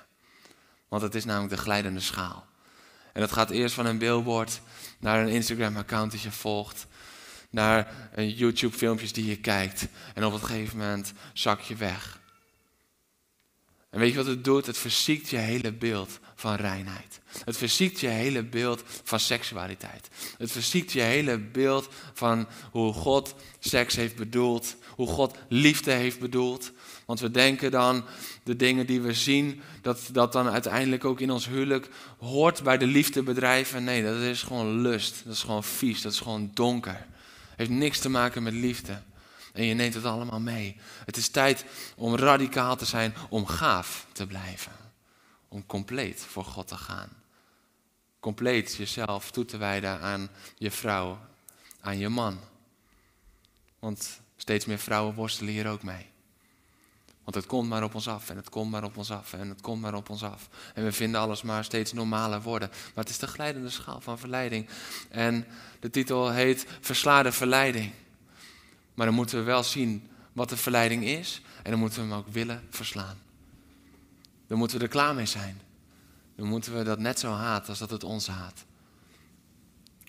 [0.88, 2.45] Want het is namelijk de glijdende schaal.
[3.13, 4.62] En dat gaat eerst van een billboard
[4.99, 6.88] naar een Instagram-account dat je volgt.
[7.49, 9.88] Naar YouTube-filmpjes die je kijkt.
[10.13, 12.19] En op een gegeven moment zak je weg.
[13.89, 14.65] En weet je wat het doet?
[14.65, 17.19] Het verziekt je hele beeld van reinheid.
[17.45, 20.10] Het verziekt je hele beeld van seksualiteit.
[20.38, 26.19] Het verziekt je hele beeld van hoe God seks heeft bedoeld, hoe God liefde heeft
[26.19, 26.71] bedoeld.
[27.06, 28.06] Want we denken dan
[28.43, 32.77] de dingen die we zien, dat dat dan uiteindelijk ook in ons huwelijk hoort bij
[32.77, 33.84] de liefdebedrijven.
[33.84, 35.21] Nee, dat is gewoon lust.
[35.25, 36.01] Dat is gewoon vies.
[36.01, 37.08] Dat is gewoon donker.
[37.56, 39.01] Heeft niks te maken met liefde.
[39.54, 40.75] En je neemt het allemaal mee.
[41.06, 44.71] Het is tijd om radicaal te zijn, om gaaf te blijven.
[45.53, 47.09] Om compleet voor God te gaan.
[48.19, 51.19] Compleet jezelf toe te wijden aan je vrouw,
[51.79, 52.39] aan je man.
[53.79, 56.05] Want steeds meer vrouwen worstelen hier ook mee.
[57.23, 59.49] Want het komt maar op ons af en het komt maar op ons af en
[59.49, 60.49] het komt maar op ons af.
[60.73, 62.69] En we vinden alles maar steeds normaler worden.
[62.69, 64.69] Maar het is de glijdende schaal van verleiding.
[65.09, 65.45] En
[65.79, 67.91] de titel heet Verslaande verleiding.
[68.93, 71.41] Maar dan moeten we wel zien wat de verleiding is.
[71.63, 73.30] En dan moeten we hem ook willen verslaan.
[74.51, 75.61] Dan moeten we er klaar mee zijn.
[76.35, 78.65] Dan moeten we dat net zo haat als dat het ons haat.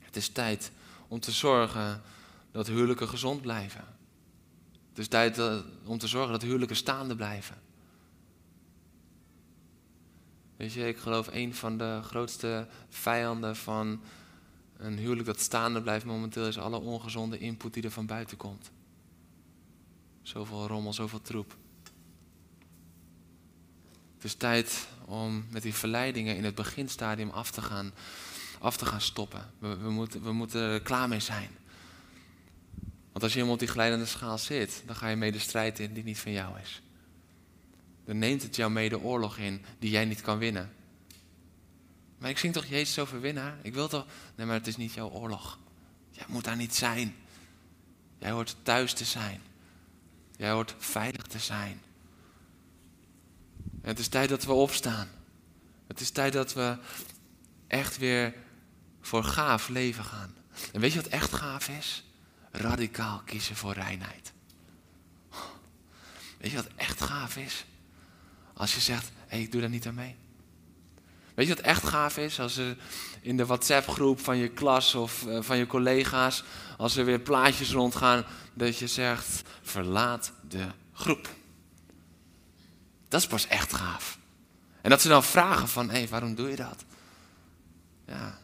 [0.03, 0.73] Het is tijd
[1.09, 2.03] om te zorgen
[2.51, 3.85] dat huwelijken gezond blijven.
[4.89, 7.57] Het is tijd eh, om te zorgen dat huwelijken staande blijven.
[10.57, 14.03] Weet je, ik geloof een van de grootste vijanden van
[14.77, 18.71] een huwelijk dat staande blijft momenteel is alle ongezonde input die er van buiten komt.
[20.23, 21.57] Zoveel rommel, zoveel troep.
[24.23, 27.93] Het is tijd om met die verleidingen in het beginstadium af te gaan,
[28.59, 29.51] af te gaan stoppen.
[29.59, 31.51] We, we, moeten, we moeten er klaar mee zijn.
[33.13, 35.79] Want als je helemaal op die glijdende schaal zit, dan ga je mee de strijd
[35.79, 36.83] in die niet van jou is.
[38.05, 40.73] Dan neemt het jou mee de oorlog in die jij niet kan winnen.
[42.19, 43.59] Maar ik zing toch Jezus over winnaar?
[43.63, 44.07] Ik wil toch.
[44.35, 45.59] Nee, maar het is niet jouw oorlog.
[46.11, 47.15] Jij moet daar niet zijn.
[48.19, 49.41] Jij hoort thuis te zijn.
[50.37, 51.81] Jij hoort veilig te zijn.
[53.83, 55.09] Het is tijd dat we opstaan.
[55.87, 56.77] Het is tijd dat we
[57.67, 58.35] echt weer
[59.01, 60.35] voor gaaf leven gaan.
[60.73, 62.05] En weet je wat echt gaaf is?
[62.51, 64.33] Radicaal kiezen voor reinheid.
[66.39, 67.65] Weet je wat echt gaaf is?
[68.55, 70.17] Als je zegt, hé, hey, ik doe daar niet aan mee.
[71.35, 72.41] Weet je wat echt gaaf is?
[72.41, 72.77] Als er
[73.21, 76.45] in de WhatsApp-groep van je klas of uh, van je collega's,
[76.77, 81.29] als er weer plaatjes rondgaan, dat je zegt, verlaat de groep.
[83.13, 84.19] Dat is pas echt gaaf.
[84.81, 86.85] En dat ze dan vragen van, hé, hey, waarom doe je dat?
[88.07, 88.39] Ja,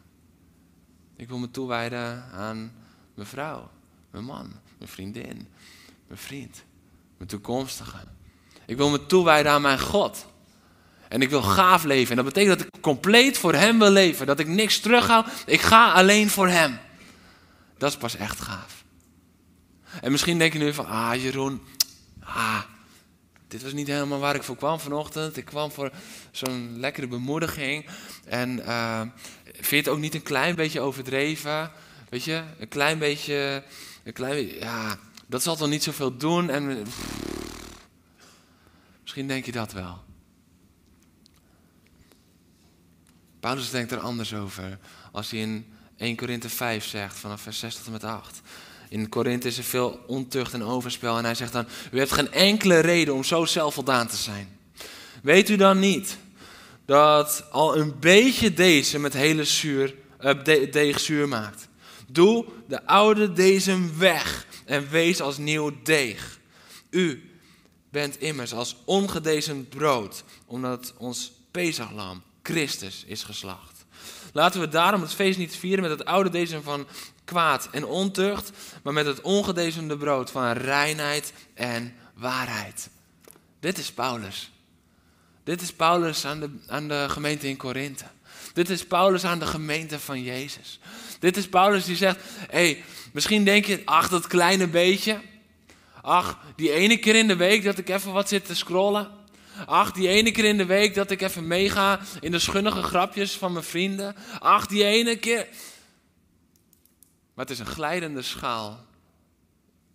[1.16, 2.72] ik wil me toewijden aan
[3.14, 3.70] mijn vrouw,
[4.10, 5.48] mijn man, mijn vriendin,
[6.06, 6.62] mijn vriend,
[7.16, 7.96] mijn toekomstige.
[8.66, 10.26] Ik wil me toewijden aan mijn God.
[11.08, 12.10] En ik wil gaaf leven.
[12.10, 14.26] En dat betekent dat ik compleet voor Hem wil leven.
[14.26, 15.26] Dat ik niks terughoud.
[15.46, 16.78] Ik ga alleen voor Hem.
[17.78, 18.84] Dat is pas echt gaaf.
[20.00, 21.62] En misschien denk je nu van, ah Jeroen,
[22.20, 22.62] ah,
[23.48, 25.36] dit was niet helemaal waar ik voor kwam vanochtend.
[25.36, 25.92] Ik kwam voor
[26.30, 27.86] zo'n lekkere bemoediging.
[28.24, 29.00] En uh,
[29.44, 31.70] vind je het ook niet een klein beetje overdreven?
[32.08, 33.62] Weet je, een klein beetje,
[34.04, 36.50] een klein ja, dat zal toch niet zoveel doen?
[36.50, 36.86] En
[39.02, 40.06] misschien denk je dat wel.
[43.40, 44.78] Paulus denkt er anders over.
[45.12, 48.40] Als hij in 1 Korinthe 5 zegt, vanaf vers 6 tot met 8.
[48.88, 51.18] In Korinthe is er veel ontucht en overspel.
[51.18, 54.58] En hij zegt dan, u hebt geen enkele reden om zo zelfvoldaan te zijn.
[55.22, 56.16] Weet u dan niet
[56.84, 61.68] dat al een beetje deze met hele zuur, uh, deeg zuur maakt?
[62.06, 66.38] Doe de oude deze weg en wees als nieuw deeg.
[66.90, 67.30] U
[67.90, 73.84] bent immers als ongedezemd brood, omdat ons Pesachlam, Christus, is geslacht.
[74.32, 76.86] Laten we daarom het feest niet vieren met het oude deze van
[77.28, 78.50] kwaad en ontucht,
[78.82, 82.88] maar met het ongedezemde brood van reinheid en waarheid.
[83.60, 84.50] Dit is Paulus.
[85.44, 88.04] Dit is Paulus aan de, aan de gemeente in Korinthe.
[88.52, 90.80] Dit is Paulus aan de gemeente van Jezus.
[91.18, 92.18] Dit is Paulus die zegt:
[92.50, 95.20] hey, misschien denk je, ach, dat kleine beetje.
[96.02, 99.08] Ach, die ene keer in de week dat ik even wat zit te scrollen.
[99.66, 103.32] Ach, die ene keer in de week dat ik even meega in de schunnige grapjes
[103.32, 104.16] van mijn vrienden.
[104.38, 105.46] Ach, die ene keer.
[107.38, 108.86] Maar het is een glijdende schaal.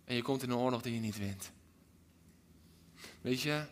[0.04, 1.50] En je komt in een oorlog die je niet wint.
[3.20, 3.66] Weet je?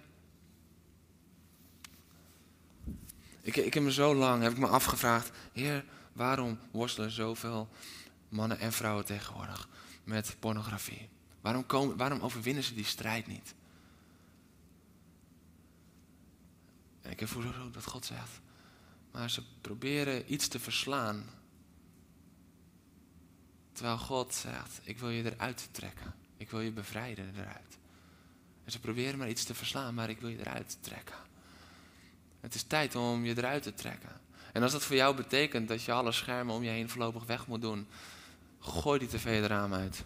[3.41, 5.31] Ik, ik heb me zo lang, heb ik me afgevraagd.
[5.53, 7.69] Heer, waarom worstelen zoveel
[8.29, 9.69] mannen en vrouwen tegenwoordig
[10.05, 11.09] met pornografie?
[11.41, 13.55] Waarom, komen, waarom overwinnen ze die strijd niet?
[17.01, 18.41] En ik heb ook dat God zegt.
[19.11, 21.41] Maar ze proberen iets te verslaan
[23.73, 26.15] Terwijl God zegt, ik wil je eruit trekken.
[26.37, 27.79] Ik wil je bevrijden eruit.
[28.65, 31.17] En ze proberen maar iets te verslaan, maar ik wil je eruit trekken.
[32.41, 34.21] Het is tijd om je eruit te trekken.
[34.53, 37.47] En als dat voor jou betekent dat je alle schermen om je heen voorlopig weg
[37.47, 37.87] moet doen,
[38.61, 40.05] gooi die tv het raam uit.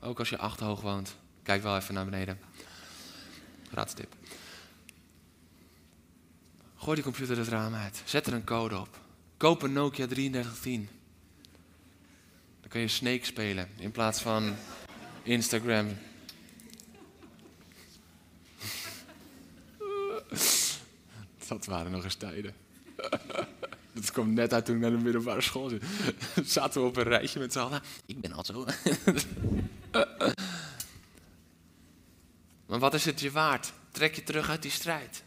[0.00, 1.16] Ook als je achterhoog woont.
[1.42, 2.38] Kijk wel even naar beneden.
[3.70, 4.14] Raadstip.
[6.76, 8.02] Gooi die computer het raam uit.
[8.04, 8.98] Zet er een code op.
[9.36, 10.88] Koop een Nokia 3310
[12.74, 14.56] kun je Snake spelen in plaats van
[15.22, 15.88] Instagram.
[21.48, 22.54] Dat waren nog eens tijden.
[23.94, 25.82] Dat kwam net uit toen ik naar de middelbare school zit.
[26.54, 27.82] Zaten we op een rijtje met z'n allen.
[28.06, 28.66] Ik ben al zo.
[32.66, 33.72] Maar wat is het je waard?
[33.90, 35.22] Trek je terug uit die strijd.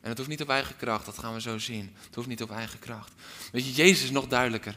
[0.00, 1.94] En het hoeft niet op eigen kracht, dat gaan we zo zien.
[2.04, 3.12] Het hoeft niet op eigen kracht.
[3.52, 4.76] Weet je, Jezus is nog duidelijker.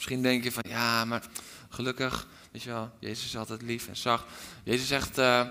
[0.00, 1.22] Misschien denk je van, ja, maar
[1.68, 4.24] gelukkig, weet je wel, Jezus is altijd lief en zacht.
[4.64, 5.48] Jezus zegt, uh,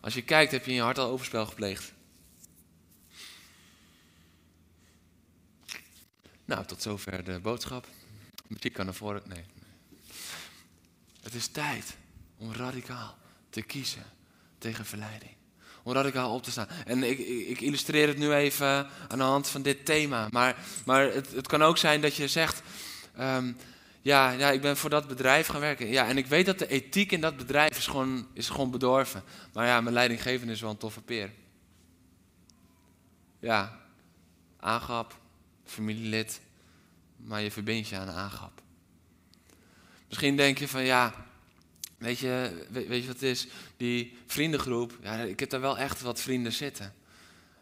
[0.00, 1.92] als je kijkt, heb je in je hart al overspel gepleegd.
[6.44, 7.86] Nou, tot zover de boodschap.
[8.46, 9.22] Muziek kan voren.
[9.26, 9.44] Nee.
[11.22, 11.96] Het is tijd
[12.36, 13.18] om radicaal
[13.50, 14.04] te kiezen
[14.58, 15.32] tegen verleiding.
[15.82, 16.68] Om radicaal op te staan.
[16.68, 20.28] En ik, ik, illustreer het nu even aan de hand van dit thema.
[20.30, 22.62] Maar, maar het, het kan ook zijn dat je zegt.
[23.20, 23.56] Um,
[24.02, 25.88] ja, ja, ik ben voor dat bedrijf gaan werken.
[25.88, 29.22] Ja, en ik weet dat de ethiek in dat bedrijf is gewoon, is gewoon bedorven.
[29.52, 31.30] Maar ja, mijn leidinggevende is wel een toffe peer.
[33.38, 33.80] Ja,
[34.60, 35.18] aangap,
[35.64, 36.40] familielid,
[37.16, 38.62] maar je verbindt je aan aangap.
[40.08, 41.26] Misschien denk je van ja,
[41.98, 43.46] weet je, weet, je wat het is?
[43.76, 46.94] Die vriendengroep, ja, ik heb daar wel echt wat vrienden zitten.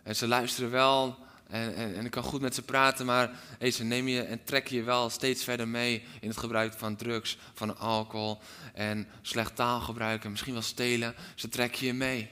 [0.03, 1.19] En ze luisteren wel
[1.51, 4.77] en, en, ik kan goed met ze praten, maar hey, ze nemen je en trekken
[4.77, 8.39] je wel steeds verder mee in het gebruik van drugs, van alcohol
[8.75, 11.15] en slecht taalgebruik en misschien wel stelen.
[11.35, 12.31] Ze trekken je mee.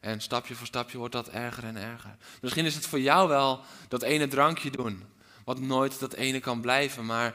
[0.00, 2.16] En stapje voor stapje wordt dat erger en erger.
[2.40, 5.04] Misschien is het voor jou wel dat ene drankje doen,
[5.44, 7.34] wat nooit dat ene kan blijven, maar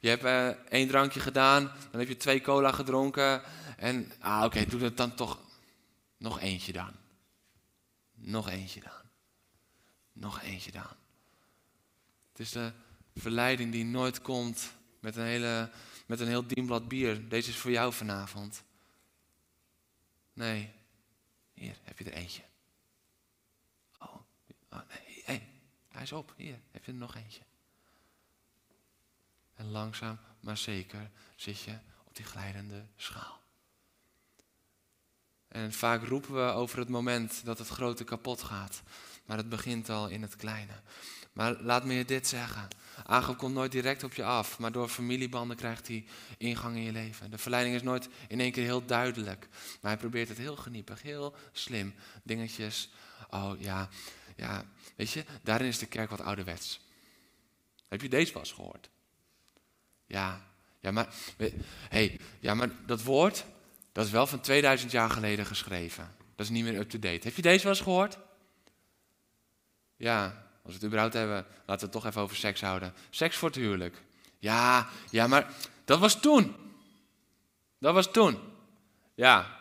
[0.00, 3.42] je hebt uh, één drankje gedaan, dan heb je twee cola gedronken
[3.76, 5.38] en, ah oké, doe het dan toch
[6.24, 6.92] Nog eentje dan.
[8.14, 9.03] Nog eentje dan.
[10.14, 10.86] Nog eentje dan.
[12.30, 12.72] Het is de
[13.14, 15.70] verleiding die nooit komt met een, hele,
[16.06, 17.28] met een heel dienblad bier.
[17.28, 18.62] Deze is voor jou vanavond.
[20.32, 20.72] Nee,
[21.52, 22.42] hier heb je er eentje.
[23.98, 24.14] Oh,
[24.70, 25.48] oh nee, hey,
[25.88, 26.34] hij is op.
[26.36, 27.42] Hier heb je er nog eentje.
[29.54, 33.42] En langzaam, maar zeker zit je op die glijdende schaal.
[35.48, 38.82] En vaak roepen we over het moment dat het grote kapot gaat.
[39.24, 40.72] Maar het begint al in het kleine.
[41.32, 42.68] Maar laat me je dit zeggen.
[43.06, 46.04] Agap komt nooit direct op je af, maar door familiebanden krijgt hij
[46.38, 47.30] ingang in je leven.
[47.30, 49.48] De verleiding is nooit in één keer heel duidelijk.
[49.80, 51.94] Maar hij probeert het heel geniepig, heel slim.
[52.22, 52.90] Dingetjes.
[53.30, 53.88] Oh ja,
[54.36, 54.64] ja.
[54.96, 56.80] Weet je, daarin is de kerk wat ouderwets.
[57.88, 58.90] Heb je deze pas gehoord?
[60.06, 60.46] Ja,
[60.80, 61.14] ja maar,
[61.88, 63.44] hey, ja, maar dat woord,
[63.92, 66.14] dat is wel van 2000 jaar geleden geschreven.
[66.36, 67.26] Dat is niet meer up-to-date.
[67.26, 68.18] Heb je deze wel eens gehoord?
[69.96, 70.24] Ja,
[70.62, 72.94] als we het überhaupt hebben, laten we het toch even over seks houden.
[73.10, 74.02] Seks voor het huwelijk.
[74.38, 75.52] Ja, ja, maar
[75.84, 76.56] dat was toen.
[77.78, 78.38] Dat was toen.
[79.14, 79.58] Ja,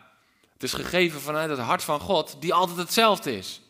[0.53, 3.61] het is gegeven vanuit het hart van God, die altijd hetzelfde is.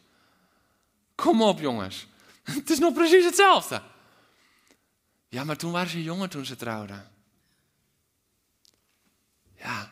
[1.15, 2.07] Kom op, jongens.
[2.43, 3.81] Het is nog precies hetzelfde.
[5.27, 7.11] Ja, maar toen waren ze jonger toen ze trouwden.
[9.55, 9.91] Ja,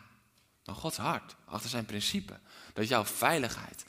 [0.64, 2.38] maar Gods hart, achter zijn principe.
[2.72, 3.84] Dat jouw veiligheid,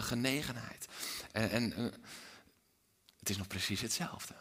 [0.00, 0.88] genegenheid
[1.32, 1.84] en, en eh,
[3.18, 4.34] het is nog precies hetzelfde.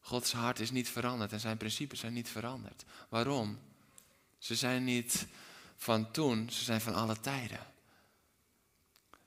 [0.00, 2.84] Gods hart is niet veranderd en zijn principes zijn niet veranderd.
[3.08, 3.58] Waarom?
[4.38, 5.26] Ze zijn niet
[5.76, 7.66] van toen, ze zijn van alle tijden.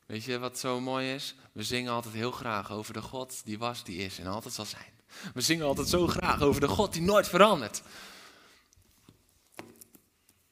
[0.05, 1.35] Weet je wat zo mooi is?
[1.51, 4.65] We zingen altijd heel graag over de God die was, die is en altijd zal
[4.65, 4.91] zijn.
[5.33, 7.81] We zingen altijd zo graag over de God die nooit verandert.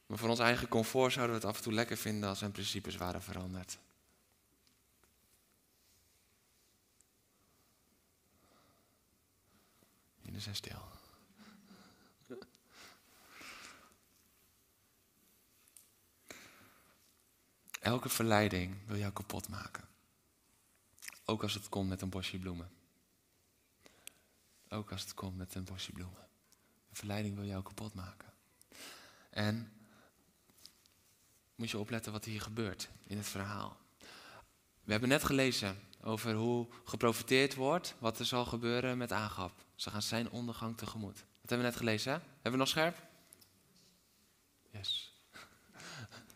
[0.06, 2.52] Maar voor ons eigen comfort zouden we het af en toe lekker vinden als zijn
[2.52, 3.78] principes waren veranderd.
[10.32, 10.82] Jullie zijn stil.
[17.80, 19.88] Elke verleiding wil jou kapot maken.
[21.26, 22.72] Ook als het komt met een bosje bloemen.
[24.70, 26.28] Ook als het komt met een bosje bloemen.
[26.90, 28.34] Een verleiding wil jou kapot maken.
[29.30, 29.74] En
[31.56, 33.78] moet je opletten wat hier gebeurt in het verhaal.
[34.84, 39.70] We hebben net gelezen over hoe geprofiteerd wordt, wat er zal gebeuren met Agap.
[39.82, 41.16] Ze gaan zijn ondergang tegemoet.
[41.16, 42.18] Dat hebben we net gelezen, hè?
[42.20, 43.08] Hebben we nog scherp?
[44.72, 45.10] Yes.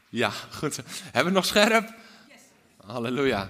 [0.09, 0.75] Ja, goed.
[1.03, 1.87] Hebben we nog scherp?
[2.27, 2.41] Yes.
[2.77, 3.49] Halleluja.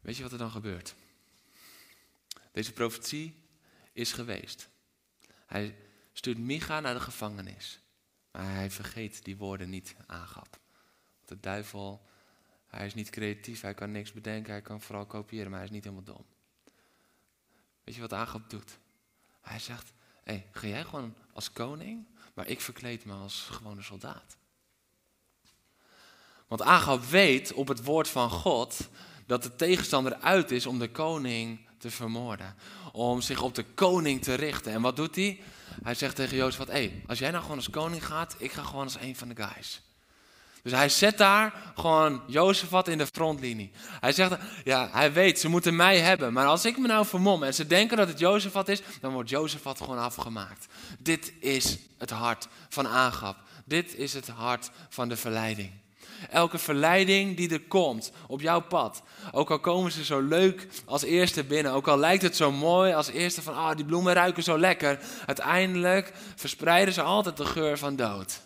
[0.00, 0.94] Weet je wat er dan gebeurt?
[2.52, 3.44] Deze profetie
[3.92, 4.68] is geweest.
[5.46, 5.76] Hij
[6.12, 7.80] stuurt Micha naar de gevangenis.
[8.30, 10.58] Maar hij vergeet die woorden niet aangap.
[11.16, 12.06] Want de duivel,
[12.76, 15.74] hij is niet creatief, hij kan niks bedenken, hij kan vooral kopiëren, maar hij is
[15.74, 16.24] niet helemaal dom.
[17.84, 18.78] Weet je wat Agap doet?
[19.40, 19.92] Hij zegt,
[20.24, 24.36] hé, hey, ga jij gewoon als koning, maar ik verkleed me als gewone soldaat.
[26.46, 28.88] Want Agap weet op het woord van God
[29.26, 32.56] dat de tegenstander uit is om de koning te vermoorden.
[32.92, 34.72] Om zich op de koning te richten.
[34.72, 35.40] En wat doet hij?
[35.82, 38.62] Hij zegt tegen Jozef: hé, hey, als jij nou gewoon als koning gaat, ik ga
[38.62, 39.82] gewoon als een van de guys.
[40.62, 43.70] Dus hij zet daar gewoon Jozefat in de frontlinie.
[44.00, 46.32] Hij zegt, ja, hij weet, ze moeten mij hebben.
[46.32, 49.30] Maar als ik me nou vermom en ze denken dat het Jozefat is, dan wordt
[49.30, 50.66] Jozefat gewoon afgemaakt.
[50.98, 53.36] Dit is het hart van Agap.
[53.64, 55.70] Dit is het hart van de verleiding.
[56.30, 59.02] Elke verleiding die er komt op jouw pad.
[59.32, 61.72] Ook al komen ze zo leuk als eerste binnen.
[61.72, 64.98] Ook al lijkt het zo mooi als eerste van, ah, die bloemen ruiken zo lekker.
[65.26, 68.40] Uiteindelijk verspreiden ze altijd de geur van dood.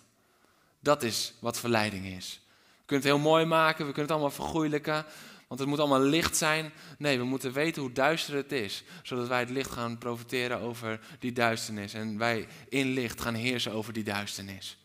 [0.87, 2.41] Dat is wat verleiding is.
[2.79, 5.05] We kunnen het heel mooi maken, we kunnen het allemaal vergoeilijken.
[5.49, 6.73] Want het moet allemaal licht zijn.
[6.99, 8.85] Nee, we moeten weten hoe duister het is.
[9.03, 11.95] Zodat wij het licht gaan profiteren over die duisternis.
[11.95, 14.79] En wij in licht gaan heersen over die duisternis.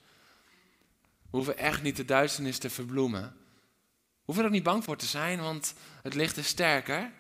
[1.21, 3.21] We hoeven echt niet de duisternis te verbloemen.
[3.21, 7.11] We hoeven er ook niet bang voor te zijn, want het licht is sterker.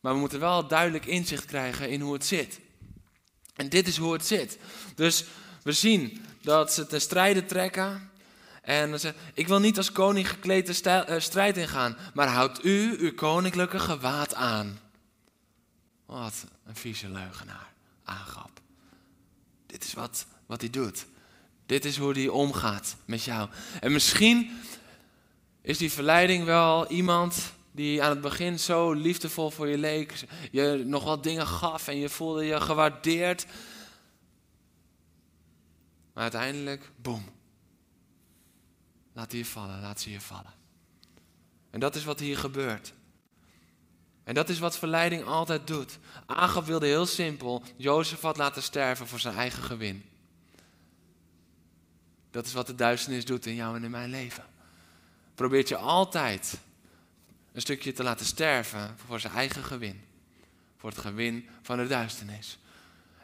[0.00, 2.60] Maar we moeten wel duidelijk inzicht krijgen in hoe het zit.
[3.54, 4.58] En dit is hoe het zit.
[4.94, 5.24] Dus
[5.62, 8.10] we zien dat ze ten strijde trekken.
[8.62, 12.96] En ze ik wil niet als koning gekleed de eh, strijd ingaan, maar houd u
[12.98, 14.78] uw koninklijke gewaad aan.
[16.06, 17.72] Wat een vieze leugenaar,
[18.04, 18.50] aangap.
[19.66, 21.06] Dit is wat, wat hij doet.
[21.66, 23.48] Dit is hoe hij omgaat met jou.
[23.80, 24.60] En misschien
[25.62, 30.82] is die verleiding wel iemand die aan het begin zo liefdevol voor je leek, je
[30.86, 33.46] nog wat dingen gaf en je voelde je gewaardeerd.
[36.12, 37.24] Maar uiteindelijk, boem.
[39.12, 40.52] Laat je vallen, laat ze je vallen.
[41.70, 42.92] En dat is wat hier gebeurt.
[44.24, 45.98] En dat is wat verleiding altijd doet.
[46.26, 50.04] Agab wilde heel simpel Jozefat laten sterven voor zijn eigen gewin.
[52.30, 54.44] Dat is wat de duisternis doet in jou en in mijn leven.
[55.34, 56.60] Probeert je altijd
[57.52, 60.04] een stukje te laten sterven voor zijn eigen gewin.
[60.76, 62.58] Voor het gewin van de duisternis.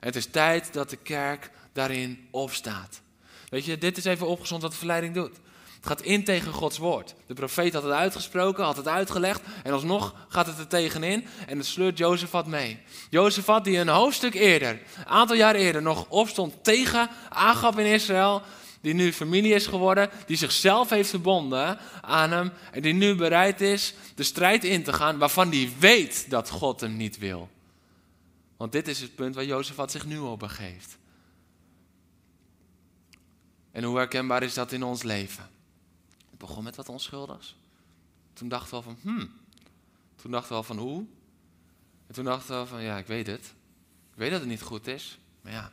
[0.01, 3.01] Het is tijd dat de kerk daarin opstaat.
[3.49, 5.36] Weet je, dit is even opgezond wat de verleiding doet.
[5.78, 7.14] Het gaat in tegen Gods woord.
[7.26, 9.40] De profeet had het uitgesproken, had het uitgelegd.
[9.62, 12.78] En alsnog gaat het er tegenin en het sleurt Jozefat mee.
[13.11, 18.42] Jozefat die een hoofdstuk eerder, een aantal jaar eerder, nog opstond tegen Agab in Israël.
[18.80, 22.53] Die nu familie is geworden, die zichzelf heeft verbonden aan hem.
[22.72, 26.80] En die nu bereid is de strijd in te gaan waarvan hij weet dat God
[26.80, 27.49] hem niet wil.
[28.59, 30.98] Want dit is het punt waar Jozefat zich nu op begeeft.
[33.70, 35.50] En hoe herkenbaar is dat in ons leven?
[36.30, 37.56] Het begon met wat onschuldigs.
[38.32, 39.30] Toen dachten we van, hmm.
[40.16, 41.06] Toen dachten we al van, hoe?
[42.06, 43.54] En toen dachten we van, ja, ik weet het.
[44.11, 45.18] Ik weet dat het niet goed is.
[45.40, 45.72] Maar ja,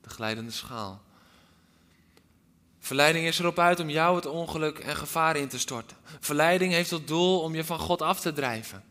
[0.00, 1.02] de glijdende schaal.
[2.78, 5.96] Verleiding is erop uit om jou het ongeluk en gevaar in te storten.
[6.20, 8.84] Verleiding heeft tot doel om je van God af te drijven.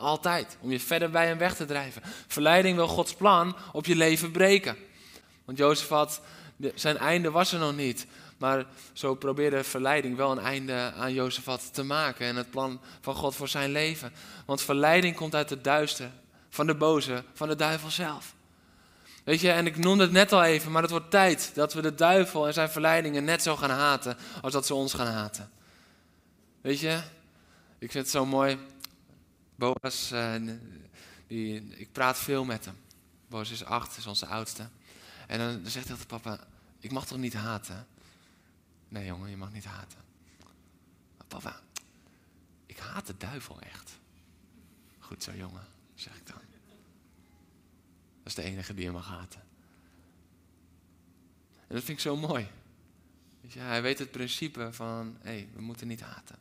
[0.00, 0.56] Altijd.
[0.60, 2.02] Om je verder bij hem weg te drijven.
[2.26, 4.76] Verleiding wil Gods plan op je leven breken.
[5.44, 6.20] Want Jozef had,
[6.74, 8.06] zijn einde was er nog niet.
[8.38, 13.14] Maar zo probeerde verleiding wel een einde aan Jozefat te maken en het plan van
[13.14, 14.12] God voor zijn leven.
[14.46, 16.10] Want verleiding komt uit het duister,
[16.50, 18.34] van de boze, van de duivel zelf.
[19.24, 21.82] Weet je, en ik noemde het net al even, maar het wordt tijd dat we
[21.82, 25.50] de duivel en zijn verleidingen net zo gaan haten als dat ze ons gaan haten.
[26.60, 27.00] Weet je,
[27.78, 28.58] ik vind het zo mooi.
[29.60, 30.34] Boas, uh,
[31.26, 32.76] die, ik praat veel met hem.
[33.28, 34.68] Boas is acht, is onze oudste.
[35.26, 36.46] En dan zegt hij altijd, papa,
[36.78, 37.86] ik mag toch niet haten?
[38.88, 39.98] Nee jongen, je mag niet haten.
[41.16, 41.60] Maar papa,
[42.66, 43.98] ik haat de duivel echt.
[44.98, 46.40] Goed zo jongen, zeg ik dan.
[48.22, 49.40] Dat is de enige die je mag haten.
[51.66, 52.48] En dat vind ik zo mooi.
[53.48, 56.38] Hij weet het principe van, hé, hey, we moeten niet haten.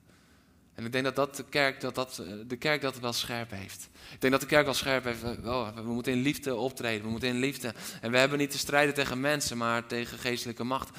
[0.80, 3.90] En ik denk dat, dat, de, kerk, dat, dat de kerk dat wel scherp heeft.
[4.12, 5.24] Ik denk dat de kerk wel scherp heeft.
[5.24, 7.04] Oh, we moeten in liefde optreden.
[7.04, 7.74] We moeten in liefde.
[8.02, 10.98] En we hebben niet te strijden tegen mensen, maar tegen geestelijke macht.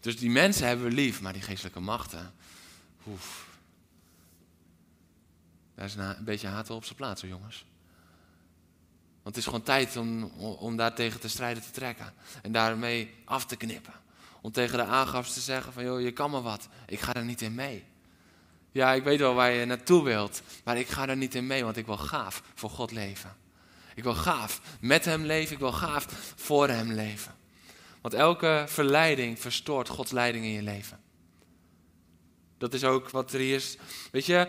[0.00, 2.34] Dus die mensen hebben we lief, maar die geestelijke machten,
[3.06, 3.46] oef.
[5.74, 7.66] Daar is een, beetje haat op zijn plaats, hoor, jongens.
[9.22, 12.12] Want het is gewoon tijd om, om daar tegen te strijden te trekken.
[12.42, 13.94] En daarmee af te knippen.
[14.40, 16.68] Om tegen de aangafs te zeggen van, joh, je kan me wat.
[16.86, 17.84] Ik ga er niet in mee.
[18.76, 20.42] Ja, ik weet wel waar je naartoe wilt.
[20.64, 23.36] Maar ik ga er niet in mee, want ik wil gaaf voor God leven.
[23.94, 25.52] Ik wil gaaf met hem leven.
[25.52, 26.06] Ik wil gaaf
[26.36, 27.34] voor hem leven.
[28.00, 31.00] Want elke verleiding verstoort Gods leiding in je leven.
[32.58, 33.76] Dat is ook wat er hier is.
[34.12, 34.48] Weet je,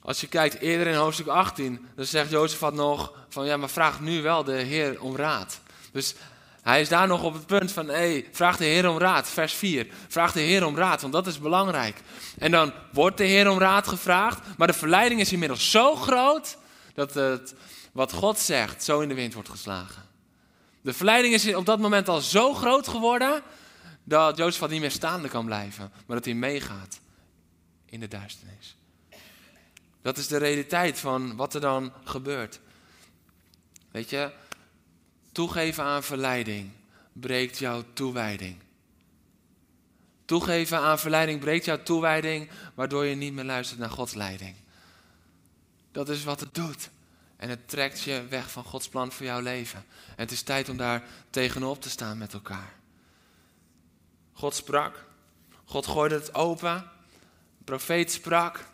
[0.00, 4.00] als je kijkt eerder in hoofdstuk 18, dan zegt Jozef nog van ja, maar vraag
[4.00, 5.60] nu wel de Heer om raad.
[5.92, 6.14] Dus
[6.62, 9.52] hij is daar nog op het punt van, hey, vraag de Heer om raad, vers
[9.52, 9.86] 4.
[10.08, 12.00] Vraag de Heer om raad, want dat is belangrijk.
[12.38, 16.56] En dan wordt de Heer om raad gevraagd, maar de verleiding is inmiddels zo groot
[16.94, 17.54] dat het,
[17.92, 20.02] wat God zegt zo in de wind wordt geslagen.
[20.80, 23.42] De verleiding is op dat moment al zo groot geworden
[24.04, 27.00] dat Jozef niet meer staande kan blijven, maar dat hij meegaat
[27.86, 28.76] in de duisternis.
[30.02, 32.60] Dat is de realiteit van wat er dan gebeurt.
[33.90, 34.30] Weet je,
[35.32, 36.70] toegeven aan verleiding
[37.12, 38.56] breekt jouw toewijding.
[40.24, 44.54] Toegeven aan verleiding breekt jouw toewijding, waardoor je niet meer luistert naar Gods leiding.
[45.92, 46.90] Dat is wat het doet.
[47.36, 49.84] En het trekt je weg van Gods plan voor jouw leven.
[50.08, 52.72] En het is tijd om daar tegenop te staan met elkaar.
[54.32, 55.04] God sprak.
[55.64, 56.90] God gooide het open.
[57.58, 58.64] De profeet sprak.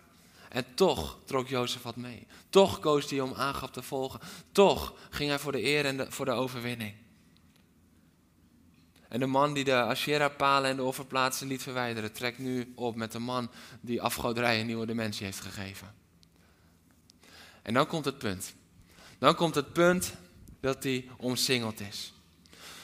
[0.57, 2.27] En toch trok Jozef wat mee.
[2.51, 4.21] Toch koos hij om aangap te volgen.
[4.53, 6.95] Toch ging hij voor de eer en voor de overwinning.
[9.09, 13.13] En de man die de Asherah-palen en de offerplaatsen liet verwijderen, trekt nu op met
[13.13, 13.51] de man
[13.81, 15.95] die afgoderij een nieuwe dimensie heeft gegeven.
[17.63, 18.55] En dan komt het punt.
[19.19, 20.15] Dan komt het punt
[20.61, 22.13] dat hij omsingeld is.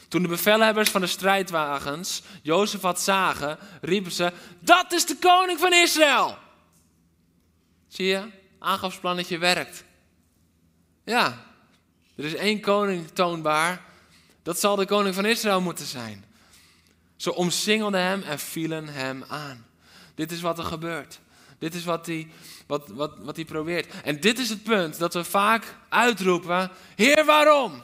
[0.08, 5.58] Toen de bevelhebbers van de strijdwagens Jozef had zagen, riepen ze: Dat is de koning
[5.58, 6.41] van Israël!
[7.93, 8.22] Zie je,
[8.59, 9.84] aangafsplannetje werkt.
[11.05, 11.45] Ja,
[12.16, 13.82] er is één koning toonbaar.
[14.43, 16.24] Dat zal de koning van Israël moeten zijn.
[17.16, 19.66] Ze omsingelden hem en vielen hem aan.
[20.14, 21.20] Dit is wat er gebeurt.
[21.59, 22.30] Dit is wat hij,
[22.66, 23.86] wat, wat, wat probeert.
[24.05, 27.82] En dit is het punt dat we vaak uitroepen: Heer, waarom?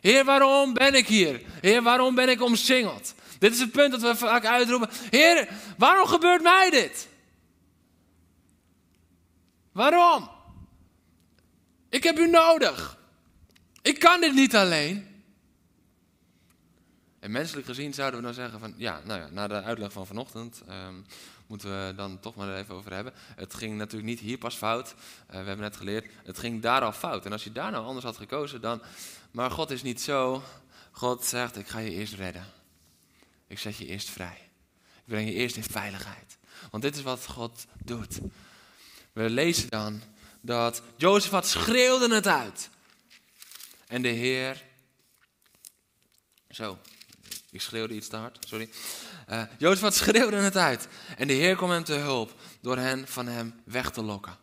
[0.00, 1.40] Heer, waarom ben ik hier?
[1.60, 3.14] Heer, waarom ben ik omsingeld?
[3.38, 4.90] Dit is het punt dat we vaak uitroepen.
[5.10, 7.07] Heer, waarom gebeurt mij dit?
[9.78, 10.30] Waarom?
[11.88, 12.98] Ik heb u nodig.
[13.82, 15.22] Ik kan dit niet alleen.
[17.18, 20.06] En menselijk gezien zouden we dan zeggen van, ja, nou ja, na de uitleg van
[20.06, 20.94] vanochtend ehm,
[21.46, 23.12] moeten we dan toch maar even over hebben.
[23.36, 24.88] Het ging natuurlijk niet hier pas fout.
[24.88, 27.26] Uh, we hebben net geleerd, het ging daar al fout.
[27.26, 28.82] En als je daar nou anders had gekozen, dan...
[29.30, 30.42] Maar God is niet zo.
[30.90, 32.46] God zegt, ik ga je eerst redden.
[33.46, 34.50] Ik zet je eerst vrij.
[34.94, 36.38] Ik breng je eerst in veiligheid.
[36.70, 38.20] Want dit is wat God doet.
[39.18, 40.02] We lezen dan
[40.40, 42.70] dat Jozefat schreeuwde het uit.
[43.86, 44.64] En de Heer.
[46.50, 46.78] Zo,
[47.50, 48.70] ik schreeuwde iets te hard, sorry.
[49.28, 50.88] Uh, Jozefat schreeuwde het uit.
[51.16, 54.36] En de Heer kwam hem te hulp door hen van hem weg te lokken.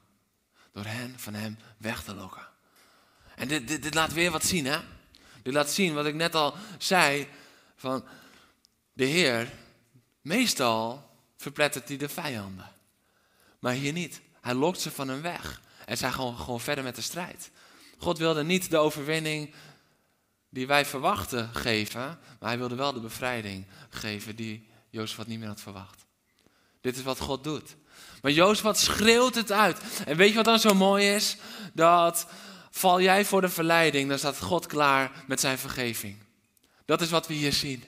[0.71, 2.47] Door hen van hem weg te lokken.
[3.36, 4.80] En dit, dit, dit laat weer wat zien, hè?
[5.43, 7.28] Dit laat zien wat ik net al zei.
[7.76, 8.05] Van
[8.93, 9.51] de Heer,
[10.21, 12.71] meestal verplettert hij de vijanden.
[13.59, 14.23] Maar hier niet.
[14.45, 15.61] Hij lokt ze van hem weg.
[15.85, 17.51] En zij gewoon, gewoon verder met de strijd.
[17.97, 19.53] God wilde niet de overwinning
[20.49, 22.01] die wij verwachten geven,
[22.39, 26.05] maar hij wilde wel de bevrijding geven die Jozef niet meer had verwacht.
[26.81, 27.75] Dit is wat God doet.
[28.21, 29.79] Maar Jozef schreeuwt het uit.
[30.05, 31.37] En weet je wat dan zo mooi is?
[31.73, 32.27] Dat
[32.71, 36.17] val jij voor de verleiding, dan staat God klaar met zijn vergeving.
[36.85, 37.83] Dat is wat we hier zien.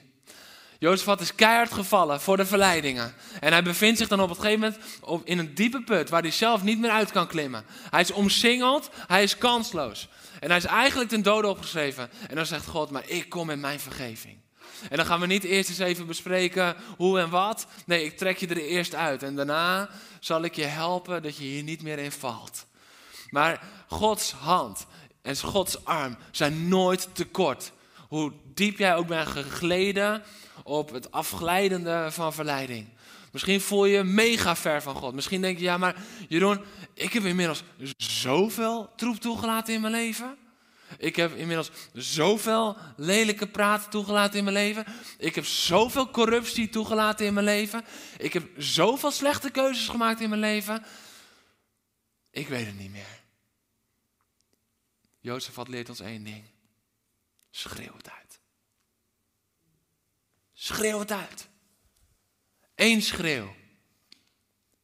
[0.78, 3.14] Jozefat is keihard gevallen voor de verleidingen.
[3.40, 6.22] En hij bevindt zich dan op het gegeven moment op, in een diepe put waar
[6.22, 7.64] hij zelf niet meer uit kan klimmen.
[7.90, 10.08] Hij is omsingeld, hij is kansloos.
[10.40, 12.10] En hij is eigenlijk ten dode opgeschreven.
[12.28, 14.38] En dan zegt God, maar ik kom met mijn vergeving.
[14.90, 17.66] En dan gaan we niet eerst eens even bespreken hoe en wat.
[17.86, 19.22] Nee, ik trek je er eerst uit.
[19.22, 19.88] En daarna
[20.20, 22.66] zal ik je helpen dat je hier niet meer in valt.
[23.30, 24.86] Maar Gods hand
[25.22, 27.72] en Gods arm zijn nooit te kort.
[28.08, 30.22] Hoe diep jij ook bent gegleden
[30.68, 32.88] op het afglijdende van verleiding.
[33.32, 35.14] Misschien voel je mega ver van God.
[35.14, 35.96] Misschien denk je, ja, maar
[36.28, 36.64] Jeroen,
[36.94, 37.62] ik heb inmiddels
[37.96, 40.36] zoveel troep toegelaten in mijn leven.
[40.98, 44.84] Ik heb inmiddels zoveel lelijke praten toegelaten in mijn leven.
[45.18, 47.84] Ik heb zoveel corruptie toegelaten in mijn leven.
[48.18, 50.84] Ik heb zoveel slechte keuzes gemaakt in mijn leven.
[52.30, 53.20] Ik weet het niet meer.
[55.20, 56.44] Jozef had leert ons één ding.
[57.50, 58.17] Schreeuw het uit.
[60.60, 61.48] Schreeuw het uit.
[62.74, 63.54] Eén schreeuw.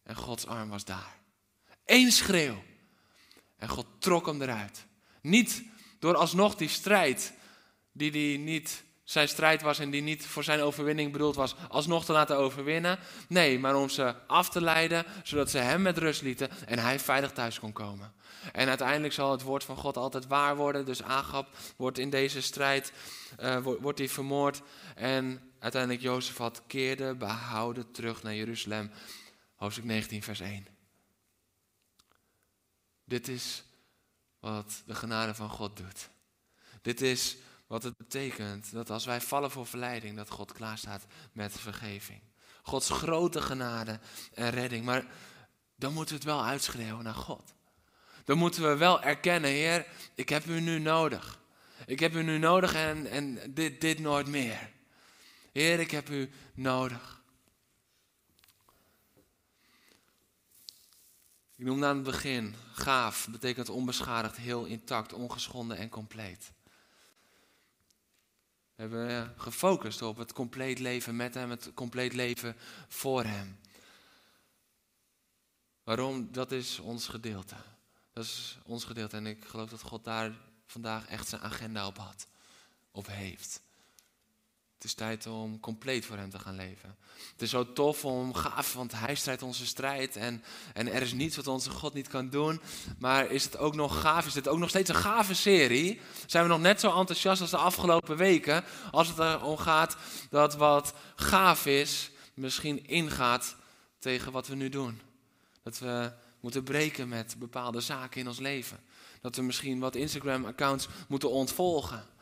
[0.02, 1.18] En Gods arm was daar.
[1.84, 2.62] Eén schreeuw.
[3.56, 4.86] En God trok hem eruit.
[5.20, 5.62] Niet
[5.98, 7.32] door alsnog die strijd,
[7.92, 12.04] die, die niet zijn strijd was en die niet voor zijn overwinning bedoeld was, alsnog
[12.04, 12.98] te laten overwinnen.
[13.28, 17.00] Nee, maar om ze af te leiden, zodat ze hem met rust lieten en hij
[17.00, 18.14] veilig thuis kon komen.
[18.52, 20.84] En uiteindelijk zal het woord van God altijd waar worden.
[20.84, 22.92] Dus Agab wordt in deze strijd
[23.40, 24.62] uh, wordt hij vermoord.
[24.94, 28.90] En uiteindelijk Jozefat keerde behouden terug naar Jeruzalem.
[29.54, 30.66] Hoofdstuk 19, vers 1.
[33.04, 33.64] Dit is
[34.40, 36.08] wat de genade van God doet.
[36.82, 37.36] Dit is
[37.66, 42.20] wat het betekent dat als wij vallen voor verleiding, dat God klaarstaat met vergeving.
[42.62, 44.00] Gods grote genade
[44.34, 44.84] en redding.
[44.84, 45.06] Maar
[45.76, 47.54] dan moeten we het wel uitschreeuwen naar God.
[48.24, 51.38] Dan moeten we wel erkennen, Heer, ik heb u nu nodig.
[51.86, 54.72] Ik heb u nu nodig en, en dit, dit nooit meer.
[55.55, 57.22] Heer, ik heb u nodig.
[61.57, 66.52] Ik noemde aan het begin, gaaf betekent onbeschadigd, heel intact, ongeschonden en compleet.
[68.74, 72.57] We hebben gefocust op het compleet leven met Hem, het compleet leven
[72.88, 73.59] voor Hem.
[75.84, 76.32] Waarom?
[76.32, 77.57] Dat is ons gedeelte.
[78.12, 80.32] Dat is ons gedeelte en ik geloof dat God daar
[80.66, 82.26] vandaag echt zijn agenda op had,
[82.90, 83.63] op heeft.
[84.85, 86.97] Het is tijd om compleet voor Hem te gaan leven.
[87.32, 90.16] Het is zo tof om gaaf, want Hij strijdt onze strijd.
[90.16, 92.61] En, en er is niets wat onze God niet kan doen.
[92.99, 94.26] Maar is het ook nog gaaf?
[94.26, 96.01] Is dit ook nog steeds een gave serie?
[96.26, 98.64] Zijn we nog net zo enthousiast als de afgelopen weken?
[98.91, 99.97] Als het erom gaat
[100.30, 103.57] dat wat gaaf is, misschien ingaat
[103.99, 105.01] tegen wat we nu doen.
[105.62, 108.80] Dat we moeten breken met bepaalde zaken in ons leven.
[109.20, 112.12] Dat we misschien wat Instagram-accounts moeten ontvolgen.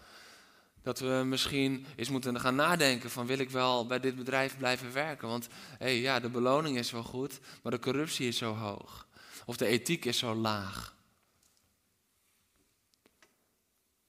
[0.83, 4.93] Dat we misschien eens moeten gaan nadenken van wil ik wel bij dit bedrijf blijven
[4.93, 5.28] werken?
[5.28, 9.07] Want hey, ja, de beloning is wel goed, maar de corruptie is zo hoog.
[9.47, 10.95] Of de ethiek is zo laag.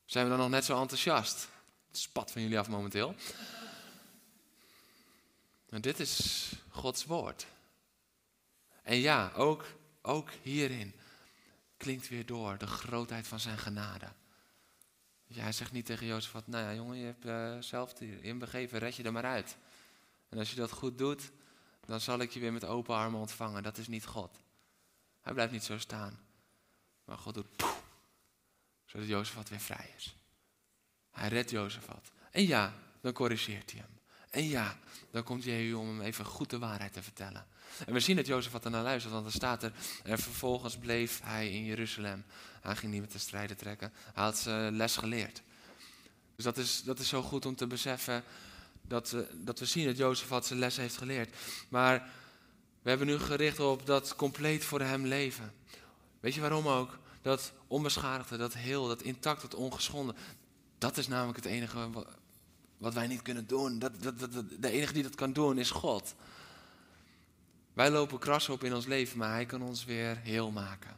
[0.06, 1.48] Zijn we dan nog net zo enthousiast?
[1.88, 3.16] Het spat van jullie af momenteel.
[5.70, 7.46] En dit is Gods woord.
[8.84, 9.66] En ja, ook,
[10.02, 10.94] ook hierin
[11.78, 14.08] klinkt weer door de grootheid van zijn genade.
[15.34, 18.96] Ja, hij zegt niet tegen Jozef, nou ja jongen, je hebt uh, zelf inbegeven, red
[18.96, 19.58] je er maar uit.
[20.30, 21.32] En als je dat goed doet,
[21.86, 23.64] dan zal ik je weer met open armen ontvangen.
[23.64, 24.40] Dat is niet God.
[25.22, 26.20] Hij blijft niet zo staan.
[27.06, 27.84] Maar God doet poef,
[28.86, 30.16] zodat Jozefat weer vrij is.
[31.12, 32.12] Hij redt Jozefat.
[32.32, 34.00] En ja, dan corrigeert hij hem.
[34.30, 34.78] En ja,
[35.14, 37.46] dan komt Jehu om hem even goed de waarheid te vertellen.
[37.86, 39.74] En we zien dat Jozef er naar luistert, want er staat er...
[40.04, 42.24] En vervolgens bleef hij in Jeruzalem.
[42.62, 43.92] Hij ging niet met de strijden trekken.
[44.14, 45.42] Hij had zijn les geleerd.
[46.36, 48.24] Dus dat is, dat is zo goed om te beseffen
[48.82, 51.36] dat, we, dat we zien dat Jozef zijn les heeft geleerd.
[51.70, 52.10] Maar
[52.82, 55.54] we hebben nu gericht op dat compleet voor hem leven.
[56.20, 56.98] Weet je waarom ook?
[57.22, 60.16] Dat onbeschadigde, dat heel, dat intact, dat ongeschonden.
[60.78, 61.90] Dat is namelijk het enige
[62.84, 63.80] wat wij niet kunnen doen.
[63.80, 66.16] Dat, dat, dat, de enige die dat kan doen is God.
[67.74, 70.98] Wij lopen krassen op in ons leven, maar Hij kan ons weer heel maken.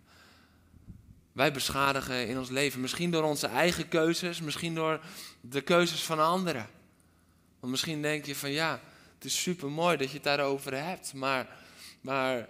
[1.32, 5.00] Wij beschadigen in ons leven, misschien door onze eigen keuzes, misschien door
[5.42, 6.68] de keuzes van anderen.
[7.60, 8.82] Want misschien denk je van ja,
[9.16, 11.48] het is super mooi dat je het daarover hebt, maar,
[12.02, 12.48] maar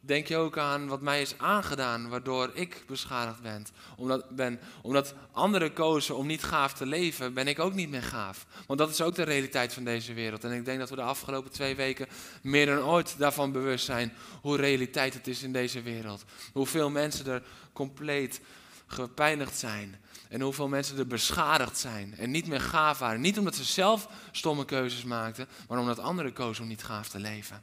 [0.00, 3.66] denk je ook aan wat mij is aangedaan, waardoor ik beschadigd ben.
[3.96, 4.60] Omdat, ben.
[4.82, 8.46] omdat anderen kozen om niet gaaf te leven, ben ik ook niet meer gaaf.
[8.66, 10.44] Want dat is ook de realiteit van deze wereld.
[10.44, 12.06] En ik denk dat we de afgelopen twee weken
[12.42, 16.24] meer dan ooit daarvan bewust zijn hoe realiteit het is in deze wereld.
[16.52, 17.42] Hoeveel mensen er
[17.72, 18.40] compleet
[18.86, 20.00] gepijnigd zijn.
[20.28, 23.20] En hoeveel mensen er beschadigd zijn en niet meer gaaf waren.
[23.20, 27.18] Niet omdat ze zelf stomme keuzes maakten, maar omdat anderen kozen om niet gaaf te
[27.18, 27.62] leven.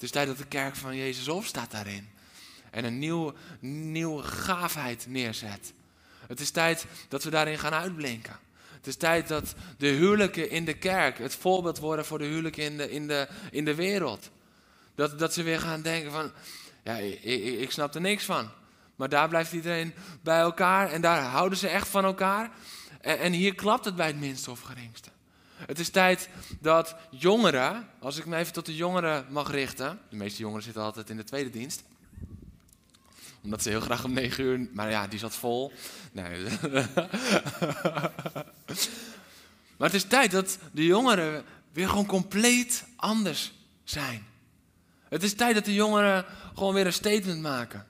[0.00, 2.08] Het is tijd dat de kerk van Jezus opstaat daarin.
[2.70, 5.72] En een nieuwe, nieuwe gaafheid neerzet.
[6.26, 8.38] Het is tijd dat we daarin gaan uitblinken.
[8.76, 12.62] Het is tijd dat de huwelijken in de kerk het voorbeeld worden voor de huwelijken
[12.64, 14.30] in de, in de, in de wereld.
[14.94, 16.32] Dat, dat ze weer gaan denken van,
[16.84, 18.50] ja, ik, ik, snap er niks van.
[18.96, 22.50] Maar daar blijft iedereen bij elkaar en daar houden ze echt van elkaar.
[23.00, 25.10] En, en hier klapt het bij het minste of geringste.
[25.66, 26.28] Het is tijd
[26.60, 30.00] dat jongeren, als ik me even tot de jongeren mag richten.
[30.08, 31.82] De meeste jongeren zitten altijd in de tweede dienst.
[33.42, 35.72] Omdat ze heel graag om negen uur, maar ja, die zat vol.
[36.12, 36.42] Nee.
[39.76, 43.52] maar het is tijd dat de jongeren weer gewoon compleet anders
[43.84, 44.26] zijn.
[45.08, 47.86] Het is tijd dat de jongeren gewoon weer een statement maken.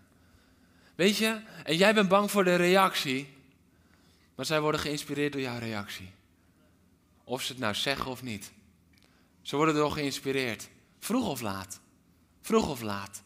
[0.95, 3.29] Weet je, en jij bent bang voor de reactie,
[4.35, 6.11] maar zij worden geïnspireerd door jouw reactie.
[7.31, 8.53] Of ze het nou zeggen of niet.
[9.43, 10.69] Ze worden door geïnspireerd.
[10.99, 11.81] Vroeg of laat.
[12.41, 13.23] Vroeg of laat.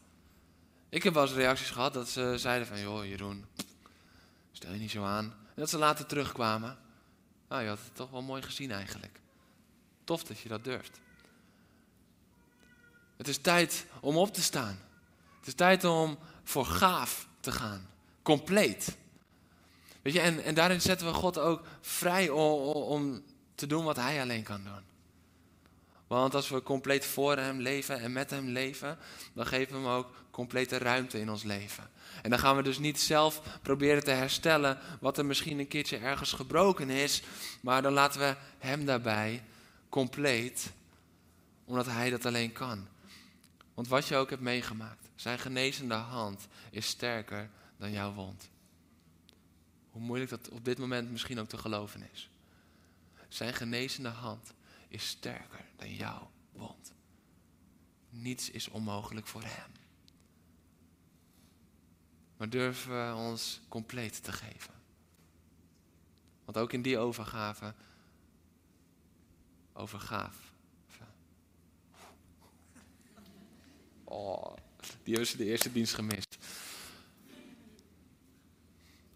[0.89, 3.45] Ik heb wel eens reacties gehad dat ze zeiden van, joh Jeroen,
[4.53, 5.25] stel je niet zo aan.
[5.25, 6.79] En dat ze later terugkwamen.
[7.49, 9.21] Nou, je had het toch wel mooi gezien eigenlijk.
[10.05, 11.01] Tof dat je dat durft.
[13.17, 14.79] Het is tijd om op te staan.
[15.39, 17.89] Het is tijd om voor gaaf te gaan.
[18.23, 18.97] Compleet.
[20.03, 23.23] Weet je, en, en daarin zetten we God ook vrij om, om
[23.55, 24.93] te doen wat Hij alleen kan doen.
[26.07, 28.99] Want als we compleet voor Hem leven en met Hem leven,
[29.33, 31.91] dan geven we Hem ook complete ruimte in ons leven.
[32.23, 35.97] En dan gaan we dus niet zelf proberen te herstellen wat er misschien een keertje
[35.97, 37.23] ergens gebroken is,
[37.61, 39.43] maar dan laten we Hem daarbij
[39.89, 40.73] compleet,
[41.65, 42.89] omdat Hij dat alleen kan.
[43.75, 48.49] Want wat je ook hebt meegemaakt, zijn genezende hand is sterker dan jouw wond.
[49.91, 52.29] Hoe moeilijk dat op dit moment misschien ook te geloven is.
[53.35, 54.53] Zijn genezende hand
[54.89, 56.93] is sterker dan jouw wond.
[58.11, 59.73] Niets is onmogelijk voor hem.
[62.37, 64.75] Maar durven we ons compleet te geven.
[66.45, 67.75] Want ook in die overgave,
[69.73, 70.53] overgaaf.
[74.05, 74.57] Oh,
[75.03, 76.37] die hebben ze de eerste dienst gemist.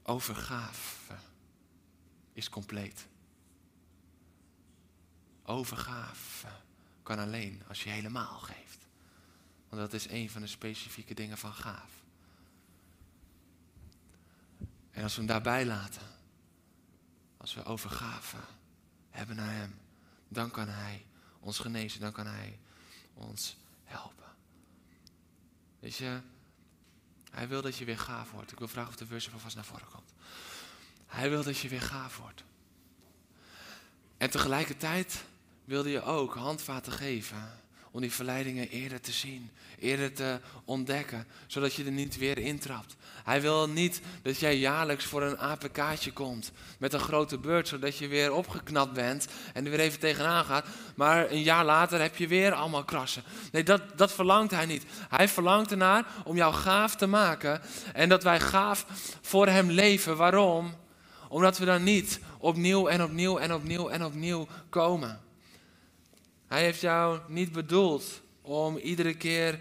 [0.03, 1.15] Overgave
[2.33, 3.07] is compleet.
[5.49, 6.47] Overgave
[7.03, 8.87] kan alleen als je helemaal geeft.
[9.69, 11.91] Want dat is een van de specifieke dingen van gaaf.
[14.91, 16.03] En als we hem daarbij laten,
[17.37, 18.37] als we overgave
[19.11, 19.79] hebben naar hem,
[20.29, 21.07] dan kan hij
[21.41, 22.59] ons genezen, dan kan hij
[23.15, 24.33] ons helpen.
[25.81, 26.21] Weet je,
[27.31, 28.53] hij wil dat je weer gaaf wordt.
[28.53, 30.13] Ik wil vragen of de versie vast naar voren komt.
[31.07, 32.45] Hij wil dat je weer gaaf wordt.
[34.17, 35.25] En tegelijkertijd
[35.69, 37.51] wilde je ook handvaten geven
[37.91, 42.97] om die verleidingen eerder te zien, eerder te ontdekken, zodat je er niet weer intrapt.
[43.25, 47.97] Hij wil niet dat jij jaarlijks voor een APK'tje komt met een grote beurt, zodat
[47.97, 50.67] je weer opgeknapt bent en er weer even tegenaan gaat.
[50.95, 53.23] Maar een jaar later heb je weer allemaal krassen.
[53.53, 54.85] Nee, dat, dat verlangt hij niet.
[55.09, 57.61] Hij verlangt ernaar om jou gaaf te maken
[57.93, 58.87] en dat wij gaaf
[59.23, 60.17] voor hem leven.
[60.17, 60.75] Waarom?
[61.29, 65.28] Omdat we dan niet opnieuw en opnieuw en opnieuw en opnieuw komen.
[66.49, 69.59] Hij heeft jou niet bedoeld om iedere keer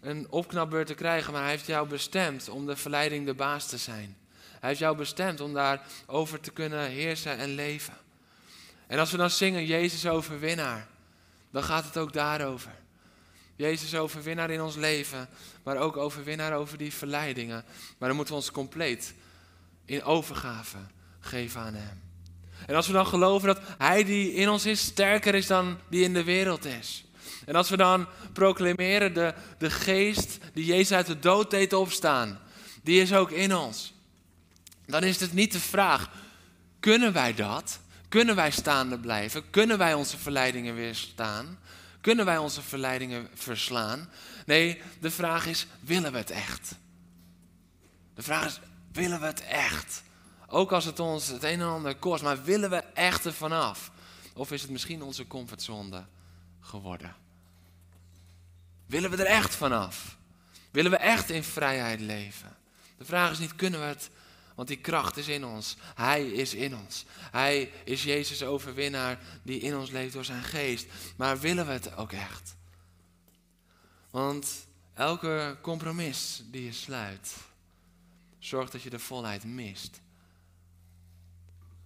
[0.00, 3.78] een opknapbeurt te krijgen, maar hij heeft jou bestemd om de verleiding de baas te
[3.78, 4.16] zijn.
[4.60, 7.96] Hij heeft jou bestemd om daarover te kunnen heersen en leven.
[8.86, 10.88] En als we dan zingen Jezus overwinnaar,
[11.50, 12.72] dan gaat het ook daarover.
[13.56, 15.28] Jezus overwinnaar in ons leven,
[15.62, 17.64] maar ook overwinnaar over die verleidingen.
[17.98, 19.14] Maar dan moeten we ons compleet
[19.84, 20.78] in overgave
[21.20, 22.09] geven aan Hem.
[22.66, 26.04] En als we dan geloven dat Hij die in ons is sterker is dan die
[26.04, 27.04] in de wereld is.
[27.46, 32.40] En als we dan proclameren de, de geest die Jezus uit de dood deed opstaan,
[32.82, 33.92] die is ook in ons.
[34.86, 36.10] Dan is het niet de vraag,
[36.80, 37.80] kunnen wij dat?
[38.08, 39.50] Kunnen wij staande blijven?
[39.50, 41.58] Kunnen wij onze verleidingen weerstaan?
[42.00, 44.08] Kunnen wij onze verleidingen verslaan?
[44.46, 46.74] Nee, de vraag is, willen we het echt?
[48.14, 48.60] De vraag is,
[48.92, 50.02] willen we het echt?
[50.52, 53.90] Ook als het ons het een en ander kost, maar willen we echt er vanaf?
[54.34, 56.04] Of is het misschien onze comfortzone
[56.60, 57.16] geworden?
[58.86, 60.16] Willen we er echt vanaf?
[60.70, 62.56] Willen we echt in vrijheid leven?
[62.98, 64.10] De vraag is niet, kunnen we het
[64.60, 65.76] want die kracht is in ons.
[65.94, 67.04] Hij is in ons.
[67.30, 70.86] Hij is Jezus overwinnaar die in ons leeft door zijn geest.
[71.16, 72.56] Maar willen we het ook echt?
[74.10, 77.34] Want elke compromis die je sluit,
[78.38, 80.00] zorgt dat je de volheid mist.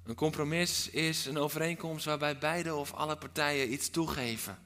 [0.05, 4.59] Een compromis is een overeenkomst waarbij beide of alle partijen iets toegeven.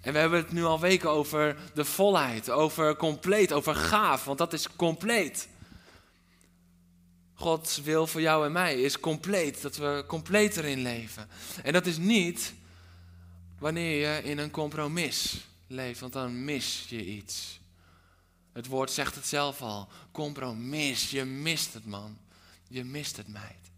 [0.00, 4.38] En we hebben het nu al weken over de volheid, over compleet, over gaaf, want
[4.38, 5.48] dat is compleet.
[7.34, 11.28] Gods wil voor jou en mij is compleet, dat we compleet erin leven.
[11.62, 12.54] En dat is niet
[13.58, 17.60] wanneer je in een compromis leeft, want dan mis je iets.
[18.52, 22.18] Het woord zegt het zelf al, compromis, je mist het man,
[22.68, 23.69] je mist het meid.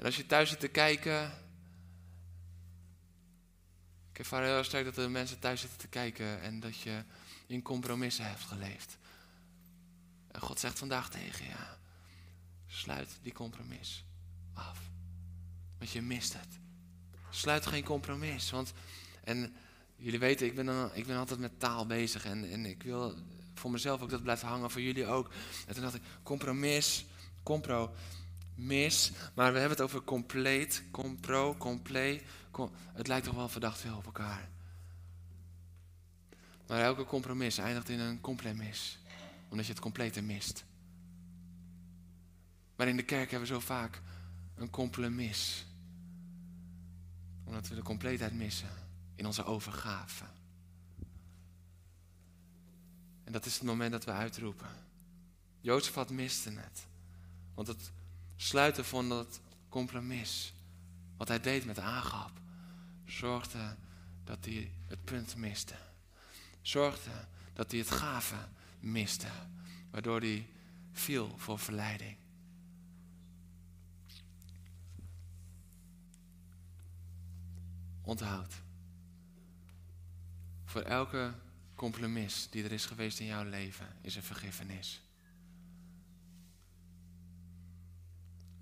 [0.00, 1.32] En als je thuis zit te kijken,
[4.12, 7.04] ik ervaar heel sterk dat er mensen thuis zitten te kijken en dat je
[7.46, 8.98] in compromissen heeft geleefd.
[10.30, 11.54] En God zegt vandaag tegen je,
[12.66, 14.04] sluit die compromis
[14.52, 14.78] af.
[15.78, 16.58] Want je mist het.
[17.30, 18.50] Sluit geen compromis.
[18.50, 18.72] Want,
[19.24, 19.56] en
[19.96, 22.24] jullie weten, ik ben, dan, ik ben altijd met taal bezig.
[22.24, 23.14] En, en ik wil
[23.54, 25.30] voor mezelf ook dat blijven hangen, voor jullie ook.
[25.66, 27.04] En toen dacht ik, compromis,
[28.60, 29.12] compromis.
[29.34, 32.22] Maar we hebben het over compleet, compro, compleet.
[32.92, 34.48] het lijkt toch wel verdacht veel op elkaar.
[36.66, 38.98] Maar elke compromis eindigt in een compromis.
[39.48, 40.64] Omdat je het complete mist.
[42.76, 44.02] Maar in de kerk hebben we zo vaak
[44.54, 45.66] een compromis.
[47.44, 48.70] Omdat we de compleetheid missen
[49.14, 50.24] in onze overgave.
[53.24, 54.68] En dat is het moment dat we uitroepen.
[55.60, 56.86] Jozefat miste het.
[57.54, 57.92] Want het
[58.42, 60.52] sluiten van dat compromis,
[61.16, 62.32] wat hij deed met Agap,
[63.04, 63.76] zorgde
[64.24, 65.74] dat hij het punt miste
[66.62, 67.10] zorgde
[67.52, 68.48] dat hij het gave
[68.80, 69.28] miste,
[69.90, 70.48] waardoor hij
[70.92, 72.16] viel voor verleiding.
[78.02, 78.54] Onthoud.
[80.64, 81.34] Voor elke
[81.74, 85.00] compromis die er is geweest in jouw leven, is er vergiffenis.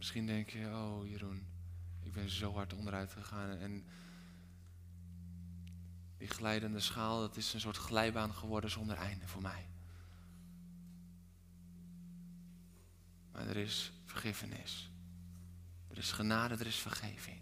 [0.09, 1.47] Misschien denk je, oh Jeroen,
[2.03, 3.85] ik ben zo hard onderuit gegaan en
[6.19, 9.67] die glijdende schaal, dat is een soort glijbaan geworden zonder einde voor mij.
[13.33, 14.91] Maar er is vergiffenis.
[15.89, 17.41] Er is genade, er is vergeving.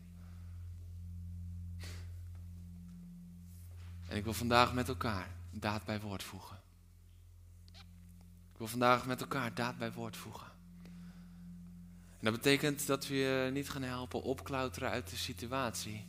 [4.08, 6.60] En ik wil vandaag met elkaar daad bij woord voegen.
[8.52, 10.54] Ik wil vandaag met elkaar daad bij woord voegen.
[12.18, 16.06] En dat betekent dat we je niet gaan helpen opklauteren uit de situatie.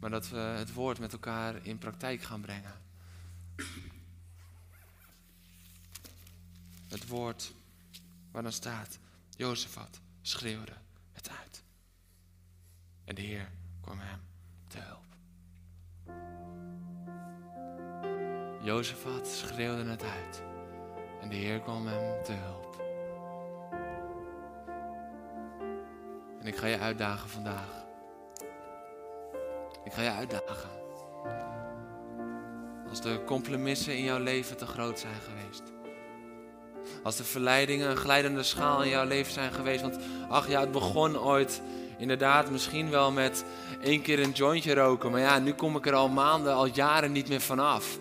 [0.00, 2.80] Maar dat we het woord met elkaar in praktijk gaan brengen.
[6.88, 7.52] Het woord
[8.30, 8.98] waar dan staat,
[9.36, 10.72] Jozefat schreeuwde
[11.12, 11.62] het uit.
[13.04, 13.50] En de Heer
[13.80, 14.20] kwam hem
[14.66, 15.16] te hulp.
[18.62, 20.42] Jozefat schreeuwde het uit.
[21.20, 22.71] En de Heer kwam hem te hulp.
[26.42, 27.82] En ik ga je uitdagen vandaag
[29.84, 30.70] ik ga je uitdagen.
[32.88, 35.62] Als de compromissen in jouw leven te groot zijn geweest.
[37.02, 39.82] Als de verleidingen een glijdende schaal in jouw leven zijn geweest.
[39.82, 41.62] Want ach ja, het begon ooit
[41.98, 43.44] inderdaad misschien wel met
[43.82, 45.10] één keer een jointje roken.
[45.10, 47.98] Maar ja, nu kom ik er al maanden, al jaren niet meer vanaf.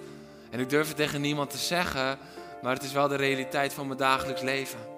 [0.49, 2.17] En ik durf het tegen niemand te zeggen.
[2.61, 4.90] Maar het is wel de realiteit van mijn dagelijks leven.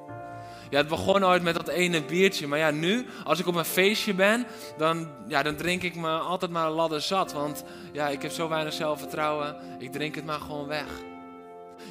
[0.74, 2.48] Ja, het begon ooit met dat ene biertje.
[2.48, 4.46] Maar ja, nu, als ik op een feestje ben,
[4.78, 7.34] dan, ja, dan drink ik me altijd maar een ladder zat.
[7.34, 9.56] Want ja, ik heb zo weinig zelfvertrouwen.
[9.80, 10.86] Ik drink het maar gewoon weg.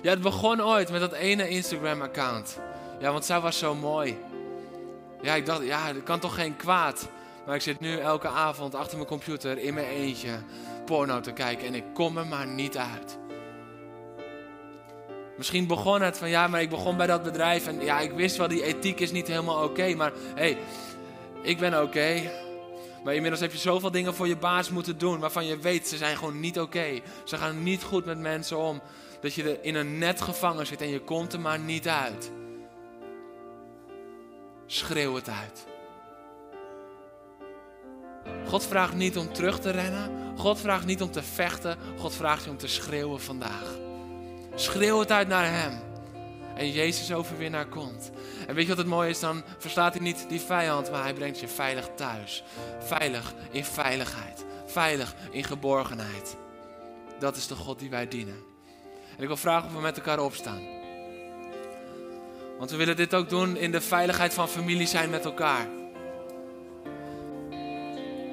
[0.02, 2.58] Ja, het begon ooit met dat ene Instagram-account.
[3.00, 4.18] Ja, want zij was zo mooi.
[5.20, 7.08] Ja, ik dacht, ja, dat kan toch geen kwaad.
[7.46, 10.38] Maar ik zit nu elke avond achter mijn computer in mijn eentje
[10.84, 13.18] porno te kijken en ik kom er maar niet uit.
[15.42, 18.36] Misschien begon het van ja, maar ik begon bij dat bedrijf en ja, ik wist
[18.36, 20.58] wel, die ethiek is niet helemaal oké, maar hé, hey,
[21.42, 22.30] ik ben oké.
[23.04, 25.96] Maar inmiddels heb je zoveel dingen voor je baas moeten doen waarvan je weet, ze
[25.96, 27.00] zijn gewoon niet oké.
[27.24, 28.80] Ze gaan niet goed met mensen om.
[29.20, 32.30] Dat je er in een net gevangen zit en je komt er maar niet uit.
[34.66, 35.66] Schreeuw het uit.
[38.46, 40.36] God vraagt niet om terug te rennen.
[40.36, 41.78] God vraagt niet om te vechten.
[41.98, 43.81] God vraagt je om te schreeuwen vandaag.
[44.54, 45.80] Schreeuw het uit naar Hem.
[46.54, 48.10] En Jezus overwinnaar komt.
[48.46, 49.20] En weet je wat het mooie is?
[49.20, 52.44] Dan verstaat hij niet die vijand, maar hij brengt je veilig thuis.
[52.80, 54.44] Veilig in veiligheid.
[54.66, 56.36] Veilig in geborgenheid.
[57.18, 58.36] Dat is de God die wij dienen.
[59.16, 60.62] En ik wil vragen of we met elkaar opstaan.
[62.58, 65.66] Want we willen dit ook doen in de veiligheid van familie zijn met elkaar.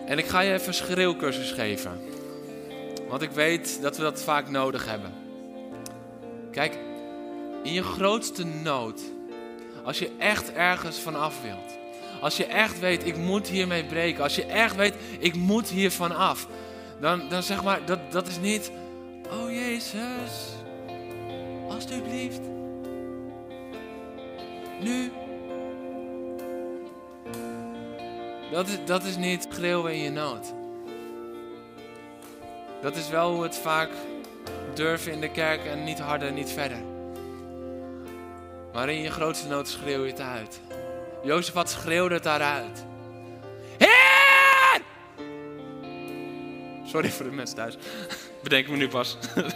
[0.05, 2.01] En ik ga je even schreeuwcursus geven.
[3.07, 5.18] Want ik weet dat we dat vaak nodig hebben.
[6.59, 6.77] Kijk,
[7.63, 9.01] in je grootste nood,
[9.83, 11.77] als je echt ergens vanaf wilt,
[12.21, 16.15] als je echt weet, ik moet hiermee breken, als je echt weet, ik moet hiervan
[16.15, 16.47] af,
[17.01, 18.71] dan, dan zeg maar, dat, dat is niet,
[19.31, 20.53] oh Jezus,
[21.69, 22.41] alsjeblieft,
[24.81, 25.11] nu.
[28.51, 30.53] Dat is, dat is niet schreeuwen in je nood.
[32.81, 33.89] Dat is wel hoe het vaak
[34.75, 36.77] durven in de kerk en niet harder, niet verder.
[38.73, 40.61] Maar in je grootste nood schreeuw je het uit.
[41.23, 42.85] Jozef had schreeuwde het daaruit.
[43.77, 44.81] Heer!
[46.85, 47.77] Sorry voor de mensen thuis.
[48.43, 49.17] Bedenk me nu pas.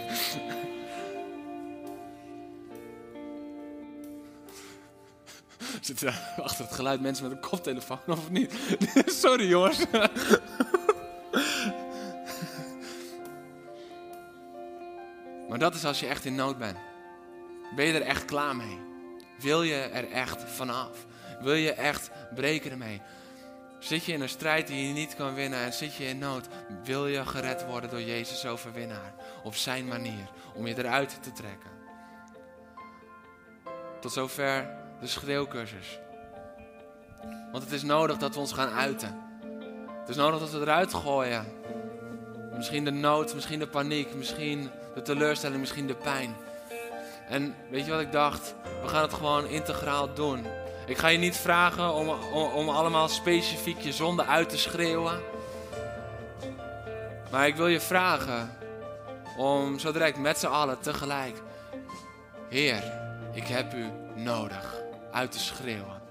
[5.80, 8.52] Zitten achter het geluid mensen met een koptelefoon of niet?
[9.22, 9.84] Sorry jongens.
[15.54, 16.78] Maar dat is als je echt in nood bent.
[17.74, 18.80] Ben je er echt klaar mee?
[19.38, 21.06] Wil je er echt vanaf?
[21.40, 23.00] Wil je echt breken ermee?
[23.78, 26.48] Zit je in een strijd die je niet kan winnen en zit je in nood?
[26.84, 29.14] Wil je gered worden door Jezus overwinnaar?
[29.42, 31.70] Op zijn manier, om je eruit te trekken.
[34.00, 35.98] Tot zover de schreeuwcursus.
[37.52, 39.20] Want het is nodig dat we ons gaan uiten.
[40.00, 41.46] Het is nodig dat we eruit gooien.
[42.56, 46.36] Misschien de nood, misschien de paniek, misschien de teleurstelling, misschien de pijn.
[47.28, 48.54] En weet je wat ik dacht?
[48.82, 50.46] We gaan het gewoon integraal doen.
[50.86, 55.20] Ik ga je niet vragen om, om, allemaal specifiek je zonde uit te schreeuwen.
[57.30, 58.56] Maar ik wil je vragen
[59.36, 61.42] om zo direct met z'n allen tegelijk.
[62.48, 62.82] Heer,
[63.32, 64.82] ik heb u nodig.
[65.12, 66.02] Uit te schreeuwen.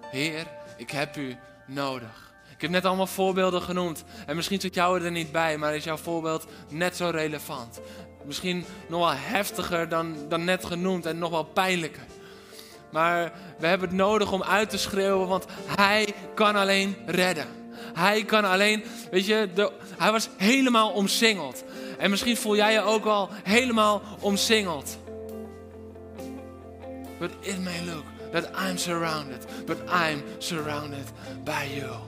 [0.00, 0.46] Heer,
[0.76, 1.36] ik heb u
[1.66, 2.27] nodig.
[2.58, 4.04] Ik heb net allemaal voorbeelden genoemd.
[4.26, 7.80] En misschien zit jou er niet bij, maar is jouw voorbeeld net zo relevant.
[8.24, 12.02] Misschien nog wel heftiger dan, dan net genoemd en nog wel pijnlijker.
[12.90, 17.46] Maar we hebben het nodig om uit te schreeuwen, want Hij kan alleen redden.
[17.94, 21.64] Hij kan alleen, weet je, hij was helemaal omsingeld.
[21.98, 24.98] En misschien voel jij je ook al helemaal omsingeld.
[27.18, 31.06] But it may look that I'm surrounded, but I'm surrounded
[31.44, 32.07] by you.